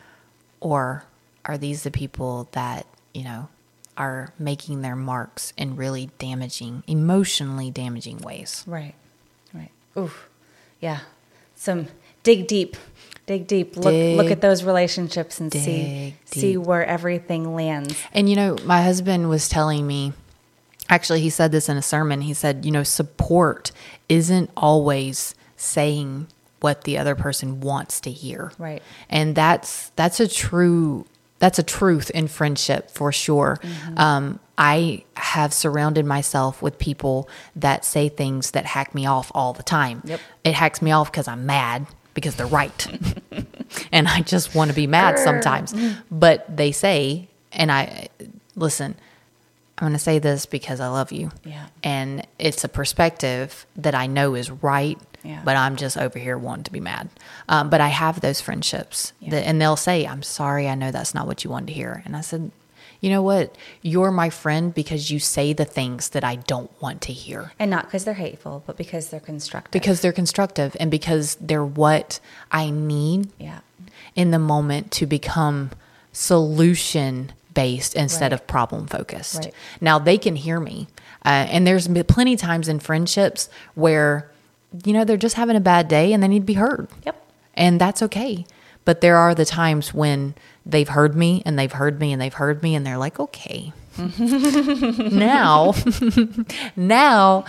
Or 0.61 1.05
are 1.45 1.59
these 1.59 1.83
the 1.83 1.91
people 1.91 2.49
that, 2.53 2.87
you 3.13 3.25
know, 3.25 3.49
are 3.99 4.33
making 4.39 4.81
their 4.81 4.97
marks 4.97 5.53
in 5.59 5.77
really 5.77 6.11
damaging, 6.19 6.83
emotionally 6.87 7.71
damaging 7.71 8.19
ways? 8.19 8.65
Right. 8.67 8.95
Right. 9.53 9.71
Oof. 9.97 10.30
Yeah. 10.81 11.01
Some 11.55 11.89
dig 12.23 12.47
deep. 12.47 12.77
Dig 13.27 13.47
deep. 13.47 13.77
Look 13.77 13.95
look 13.95 14.31
at 14.31 14.41
those 14.41 14.65
relationships 14.65 15.41
and 15.41 15.53
see 15.53 15.61
dig 15.61 16.15
see 16.25 16.57
where 16.57 16.85
everything 16.85 17.55
lands. 17.55 17.95
And 18.13 18.29
you 18.29 18.37
know, 18.37 18.57
my 18.65 18.83
husband 18.83 19.29
was 19.29 19.49
telling 19.49 19.87
me, 19.87 20.13
actually, 20.89 21.21
he 21.21 21.31
said 21.31 21.53
this 21.53 21.69
in 21.69 21.77
a 21.77 21.83
sermon. 21.83 22.23
He 22.23 22.35
said, 22.35 22.65
you 22.65 22.73
know, 22.73 22.83
support 22.83 23.71
isn't 24.09 24.51
always 24.57 25.35
saying 25.57 26.27
what 26.61 26.85
the 26.85 26.99
other 26.99 27.15
person 27.15 27.61
wants 27.61 28.01
to 28.01 28.11
hear. 28.11 28.53
Right. 28.59 28.83
And 29.09 29.35
that's 29.35 29.91
that's 29.97 30.19
a 30.19 30.29
true 30.29 31.07
that's 31.41 31.59
a 31.59 31.63
truth 31.63 32.11
in 32.11 32.29
friendship 32.29 32.91
for 32.91 33.11
sure. 33.11 33.59
Um, 33.97 34.39
I 34.57 35.05
have 35.17 35.53
surrounded 35.53 36.05
myself 36.05 36.63
with 36.63 36.79
people 36.79 37.29
that 37.57 37.85
say 37.85 38.09
things 38.09 38.53
that 38.53 38.67
hack 38.67 38.95
me 38.95 39.07
off 39.07 39.33
all 39.35 39.53
the 39.55 39.63
time. 39.63 40.03
Yep. 40.05 40.21
It 40.45 40.55
hacks 40.55 40.81
me 40.81 40.93
off 40.93 41.11
because 41.11 41.27
I'm 41.27 41.47
mad 41.47 41.87
because 42.15 42.37
they're 42.37 42.47
right. 42.47 42.87
and 43.93 44.07
I 44.07 44.21
just 44.21 44.55
want 44.55 44.71
to 44.71 44.75
be 44.75 44.87
mad 44.87 45.19
sometimes. 45.19 45.75
But 46.11 46.55
they 46.55 46.73
say, 46.73 47.29
and 47.53 47.73
I 47.73 48.09
listen, 48.55 48.95
I'm 49.79 49.87
going 49.87 49.93
to 49.95 49.99
say 49.99 50.19
this 50.19 50.45
because 50.45 50.79
I 50.79 50.89
love 50.89 51.11
you. 51.11 51.31
Yeah. 51.45 51.69
And 51.83 52.27
it's 52.39 52.65
a 52.65 52.69
perspective 52.69 53.67
that 53.77 53.95
I 53.95 54.07
know 54.07 54.35
is 54.35 54.51
right, 54.51 54.99
Yeah. 55.23 55.43
but 55.45 55.57
I'm 55.57 55.77
just 55.77 55.99
over 55.99 56.19
here 56.19 56.39
wanting 56.39 56.65
to 56.65 56.73
be 56.73 56.81
mad. 56.81 57.09
Um, 57.49 57.69
but 57.71 57.81
I 57.81 57.89
have 57.89 58.21
those 58.21 58.41
friendships, 58.41 59.13
that, 59.29 59.47
and 59.47 59.61
they'll 59.61 59.77
say, 59.77 60.07
I'm 60.07 60.23
sorry, 60.23 60.69
I 60.69 60.75
know 60.75 60.91
that's 60.91 61.15
not 61.15 61.27
what 61.27 61.45
you 61.45 61.51
wanted 61.51 61.67
to 61.69 61.73
hear. 61.75 62.03
And 62.07 62.17
I 62.17 62.23
said, 62.23 62.51
you 63.03 63.09
know 63.11 63.23
what? 63.23 63.57
You're 63.83 64.11
my 64.11 64.29
friend 64.31 64.75
because 64.75 65.11
you 65.11 65.19
say 65.19 65.53
the 65.55 65.65
things 65.65 66.11
that 66.11 66.23
I 66.25 66.37
don't 66.37 66.71
want 66.83 67.01
to 67.03 67.13
hear 67.13 67.53
And 67.59 67.71
not 67.71 67.85
because 67.87 68.05
they're 68.05 68.15
hateful, 68.15 68.63
but 68.67 68.77
because 68.77 69.09
they're 69.09 69.21
constructive. 69.21 69.73
because 69.73 70.01
they're 70.03 70.13
constructive 70.13 70.77
and 70.79 70.91
because 70.91 71.37
they're 71.41 71.65
what 71.65 72.21
I 72.53 72.69
need 72.71 73.29
yeah. 73.39 73.61
in 74.15 74.31
the 74.33 74.39
moment 74.39 74.91
to 74.93 75.07
become 75.07 75.71
solution 76.35 77.33
based 77.53 77.95
instead 77.97 78.33
Right. 78.33 78.41
of 78.41 78.47
problem 78.47 78.87
focused. 78.87 79.37
Right. 79.45 79.55
Now 79.81 79.99
they 79.99 80.19
can 80.19 80.37
hear 80.37 80.61
me. 80.61 80.87
Uh, 81.25 81.47
and 81.51 81.67
there's 81.67 81.89
plenty 82.07 82.37
times 82.37 82.69
in 82.69 82.79
friendships 82.81 83.49
where, 83.75 84.30
you 84.85 84.93
know, 84.93 85.05
they're 85.05 85.17
just 85.17 85.37
having 85.37 85.57
a 85.57 85.61
bad 85.61 85.89
day 85.89 86.13
and 86.13 86.23
they 86.23 86.29
need 86.29 86.41
to 86.41 86.47
be 86.47 86.55
heard. 86.55 86.89
Yep. 87.05 87.27
And 87.55 87.81
that's 87.81 88.03
okay. 88.03 88.47
But 88.85 89.01
there 89.01 89.17
are 89.17 89.35
the 89.35 89.45
times 89.45 89.93
when 89.93 90.35
they've 90.65 90.89
heard 90.89 91.15
me 91.15 91.43
and 91.45 91.59
they've 91.59 91.73
heard 91.73 92.01
me 92.01 92.13
and 92.13 92.21
they've 92.21 92.35
heard 92.35 92.63
me 92.63 92.75
and 92.75 92.87
they're 92.87 92.99
like, 92.99 93.21
okay. 93.21 93.73
now, 94.19 95.75
now 96.77 97.45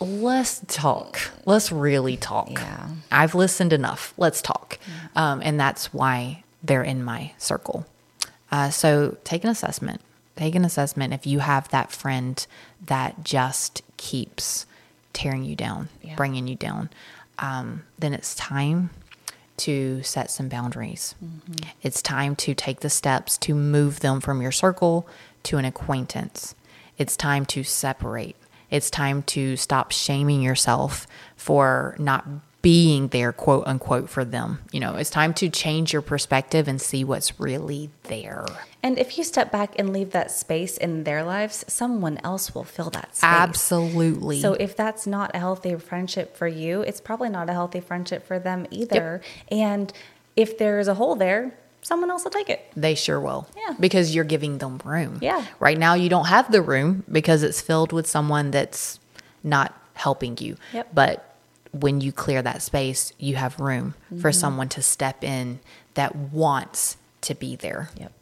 let's 0.00 0.62
talk. 0.68 1.18
Let's 1.44 1.72
really 1.72 2.16
talk. 2.16 2.52
Yeah. 2.52 2.88
I've 3.10 3.34
listened 3.34 3.72
enough. 3.72 4.14
Let's 4.16 4.42
talk. 4.42 4.78
Um, 5.16 5.40
and 5.42 5.58
that's 5.58 5.92
why 5.92 6.44
they're 6.62 6.84
in 6.84 7.02
my 7.02 7.32
circle. 7.38 7.86
Uh, 8.50 8.70
so 8.70 9.16
take 9.24 9.44
an 9.44 9.50
assessment. 9.50 10.00
Take 10.36 10.54
an 10.54 10.64
assessment 10.64 11.12
if 11.12 11.26
you 11.26 11.40
have 11.40 11.68
that 11.70 11.92
friend 11.92 12.46
that 12.86 13.24
just 13.24 13.82
keeps 13.96 14.66
tearing 15.12 15.44
you 15.44 15.56
down, 15.56 15.88
Yeah. 16.02 16.14
bringing 16.16 16.46
you 16.48 16.56
down. 16.56 16.90
Um, 17.38 17.84
then 17.98 18.12
it's 18.14 18.34
time 18.34 18.90
to 19.58 20.02
set 20.02 20.30
some 20.30 20.48
boundaries. 20.48 21.14
It's 21.82 22.02
time 22.02 22.34
to 22.36 22.54
take 22.54 22.80
the 22.80 22.90
steps 22.90 23.36
to 23.38 23.54
move 23.54 24.00
them 24.00 24.20
from 24.20 24.40
your 24.42 24.52
circle 24.52 25.06
to 25.44 25.58
an 25.58 25.64
acquaintance. 25.64 26.54
It's 26.98 27.16
time 27.16 27.44
to 27.46 27.62
separate. 27.62 28.36
It's 28.70 28.90
time 28.90 29.22
to 29.24 29.56
stop 29.56 29.92
shaming 29.92 30.40
yourself 30.40 31.06
for 31.36 31.94
not 31.98 32.26
being 32.62 33.08
there, 33.08 33.32
quote 33.32 33.66
unquote, 33.66 34.08
for 34.08 34.24
them. 34.24 34.60
You 34.70 34.80
know, 34.80 34.94
it's 34.94 35.10
time 35.10 35.34
to 35.34 35.50
change 35.50 35.92
your 35.92 36.02
perspective 36.02 36.68
and 36.68 36.80
see 36.80 37.04
what's 37.04 37.38
really 37.38 37.90
there. 38.04 38.46
And 38.84 38.98
if 38.98 39.18
you 39.18 39.24
step 39.24 39.52
back 39.52 39.78
and 39.78 39.92
leave 39.92 40.12
that 40.12 40.30
space 40.30 40.76
in 40.76 41.04
their 41.04 41.24
lives, 41.24 41.64
someone 41.68 42.18
else 42.24 42.54
will 42.54 42.64
fill 42.64 42.90
that 42.90 43.16
space. 43.16 43.24
Absolutely. 43.24 44.40
So 44.40 44.54
if 44.54 44.76
that's 44.76 45.06
not 45.06 45.32
a 45.34 45.38
healthy 45.38 45.74
friendship 45.76 46.36
for 46.36 46.46
you, 46.46 46.82
it's 46.82 47.00
probably 47.00 47.28
not 47.28 47.50
a 47.50 47.52
healthy 47.52 47.80
friendship 47.80 48.26
for 48.26 48.38
them 48.38 48.66
either. 48.70 49.20
And 49.50 49.92
if 50.36 50.56
there's 50.56 50.88
a 50.88 50.94
hole 50.94 51.16
there, 51.16 51.54
someone 51.82 52.10
else 52.10 52.24
will 52.24 52.30
take 52.30 52.48
it. 52.48 52.64
They 52.76 52.94
sure 52.94 53.20
will. 53.20 53.48
Yeah. 53.56 53.74
Because 53.78 54.14
you're 54.14 54.24
giving 54.24 54.58
them 54.58 54.80
room. 54.84 55.18
Yeah. 55.20 55.44
Right 55.58 55.78
now, 55.78 55.94
you 55.94 56.08
don't 56.08 56.26
have 56.26 56.50
the 56.50 56.62
room 56.62 57.04
because 57.10 57.42
it's 57.42 57.60
filled 57.60 57.92
with 57.92 58.06
someone 58.06 58.52
that's 58.52 59.00
not 59.42 59.76
helping 59.94 60.38
you. 60.38 60.56
Yep. 60.72 60.88
But 60.94 61.31
when 61.72 62.00
you 62.00 62.12
clear 62.12 62.42
that 62.42 62.62
space, 62.62 63.12
you 63.18 63.36
have 63.36 63.58
room 63.60 63.94
Mm-hmm. 64.06 64.20
for 64.20 64.30
someone 64.32 64.68
to 64.70 64.82
step 64.82 65.24
in 65.24 65.58
that 65.94 66.14
wants 66.14 66.96
to 67.22 67.34
be 67.34 67.56
there. 67.56 67.88
Yep. 67.98 68.12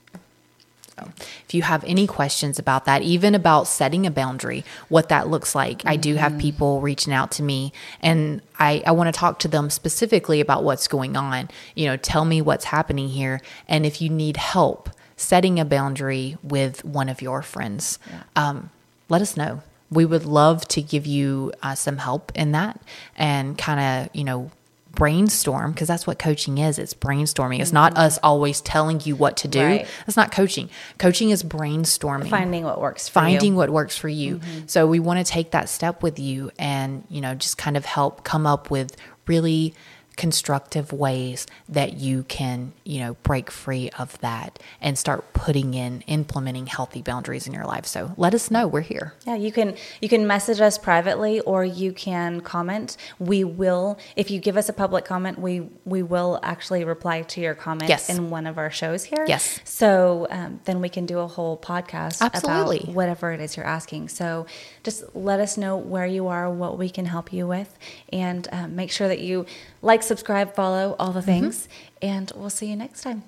So 0.96 1.12
if 1.46 1.54
you 1.54 1.62
have 1.62 1.82
any 1.84 2.06
questions 2.06 2.58
about 2.58 2.84
that, 2.84 3.02
even 3.02 3.34
about 3.34 3.66
setting 3.66 4.06
a 4.06 4.10
boundary, 4.10 4.64
what 4.88 5.08
that 5.08 5.28
looks 5.28 5.54
like, 5.54 5.82
I 5.86 5.96
do 5.96 6.16
have 6.16 6.38
people 6.38 6.80
reaching 6.80 7.12
out 7.12 7.30
to 7.32 7.42
me 7.42 7.72
and 8.02 8.42
I, 8.58 8.82
I 8.86 8.92
want 8.92 9.12
to 9.12 9.18
talk 9.18 9.38
to 9.40 9.48
them 9.48 9.70
specifically 9.70 10.40
about 10.40 10.62
what's 10.62 10.86
going 10.88 11.16
on. 11.16 11.48
You 11.74 11.86
know, 11.86 11.96
tell 11.96 12.24
me 12.24 12.42
what's 12.42 12.66
happening 12.66 13.08
here. 13.08 13.40
And 13.66 13.86
if 13.86 14.02
you 14.02 14.10
need 14.10 14.36
help 14.36 14.90
setting 15.16 15.58
a 15.58 15.64
boundary 15.64 16.36
with 16.42 16.84
one 16.84 17.08
of 17.08 17.22
your 17.22 17.40
friends, 17.42 17.98
um, 18.36 18.70
let 19.08 19.22
us 19.22 19.36
know. 19.36 19.62
We 19.90 20.04
would 20.04 20.24
love 20.24 20.66
to 20.68 20.82
give 20.82 21.06
you 21.06 21.52
uh, 21.62 21.74
some 21.74 21.98
help 21.98 22.32
in 22.34 22.52
that 22.52 22.80
and 23.16 23.58
kind 23.58 23.80
of, 24.08 24.14
you 24.14 24.24
know, 24.24 24.50
brainstorm 24.92 25.72
because 25.72 25.88
that's 25.88 26.06
what 26.06 26.18
coaching 26.18 26.58
is 26.58 26.78
it's 26.78 26.94
brainstorming. 26.94 27.60
It's 27.60 27.72
not 27.72 27.96
us 27.96 28.18
always 28.22 28.60
telling 28.60 29.00
you 29.04 29.16
what 29.16 29.36
to 29.38 29.48
do. 29.48 29.62
Right. 29.62 29.86
that's 30.06 30.16
not 30.16 30.32
coaching. 30.32 30.68
Coaching 30.98 31.30
is 31.30 31.42
brainstorming. 31.42 32.28
Finding 32.28 32.64
what 32.64 32.80
works 32.80 33.08
for 33.08 33.14
finding 33.14 33.52
you. 33.52 33.56
what 33.56 33.70
works 33.70 33.96
for 33.96 34.08
you. 34.08 34.40
So 34.66 34.86
we 34.86 34.98
want 34.98 35.24
to 35.24 35.30
take 35.30 35.52
that 35.52 35.68
step 35.68 36.02
with 36.02 36.18
you 36.18 36.50
and 36.58 37.04
you 37.08 37.20
know 37.20 37.34
just 37.34 37.58
kind 37.58 37.76
of 37.76 37.84
help 37.84 38.24
come 38.24 38.46
up 38.46 38.70
with 38.70 38.96
really 39.26 39.74
constructive 40.16 40.92
ways 40.92 41.46
that 41.68 41.94
you 41.94 42.22
can 42.24 42.72
you 42.84 43.00
know 43.00 43.14
break 43.22 43.50
free 43.50 43.88
of 43.98 44.18
that 44.20 44.58
and 44.80 44.98
start 44.98 45.32
putting 45.32 45.74
in 45.74 46.02
implementing 46.02 46.66
healthy 46.66 47.00
boundaries 47.00 47.46
in 47.46 47.52
your 47.54 47.64
life 47.64 47.86
so 47.86 48.12
let 48.16 48.34
us 48.34 48.50
know 48.50 48.68
we're 48.68 48.80
here 48.82 49.14
Yeah, 49.26 49.36
you 49.36 49.50
can 49.50 49.76
you 50.00 50.08
can 50.08 50.26
message 50.26 50.60
us 50.60 50.76
privately 50.78 51.40
or 51.40 51.64
you 51.64 51.92
can 51.92 52.40
comment. 52.42 52.96
We 53.18 53.44
will 53.44 53.98
if 54.16 54.30
you 54.30 54.40
give 54.40 54.56
us 54.56 54.68
a 54.68 54.72
public 54.72 55.04
comment, 55.04 55.38
we 55.38 55.68
we 55.84 56.02
will 56.02 56.38
actually 56.42 56.84
reply 56.84 57.22
to 57.22 57.40
your 57.40 57.54
comment 57.54 57.88
Yes. 57.88 58.08
in 58.10 58.30
one 58.30 58.46
of 58.46 58.58
our 58.58 58.70
shows 58.70 59.04
here. 59.04 59.24
Yes. 59.26 59.60
So 59.64 60.26
um, 60.30 60.60
then 60.64 60.80
we 60.80 60.88
can 60.88 61.06
do 61.06 61.18
a 61.20 61.26
whole 61.26 61.56
podcast 61.56 62.20
Absolutely. 62.20 62.80
about 62.80 62.94
whatever 62.94 63.32
it 63.32 63.40
is 63.40 63.56
you're 63.56 63.66
asking. 63.66 64.08
So 64.08 64.46
just 64.84 65.04
let 65.14 65.40
us 65.40 65.56
know 65.56 65.76
where 65.76 66.06
you 66.06 66.28
are, 66.28 66.50
what 66.50 66.78
we 66.78 66.88
can 66.90 67.06
help 67.06 67.32
you 67.32 67.46
with, 67.46 67.76
and 68.12 68.46
um, 68.52 68.76
make 68.76 68.90
sure 68.90 69.08
that 69.08 69.20
you 69.20 69.46
like, 69.82 70.02
subscribe, 70.10 70.54
follow, 70.54 70.96
all 70.98 71.12
the 71.12 71.20
mm-hmm. 71.20 71.30
things. 71.30 71.68
And 72.02 72.32
we'll 72.34 72.50
see 72.58 72.66
you 72.66 72.76
next 72.76 73.02
time. 73.02 73.22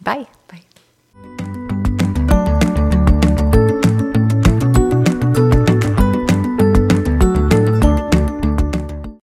bye 0.00 0.26
Bye. 0.50 1.57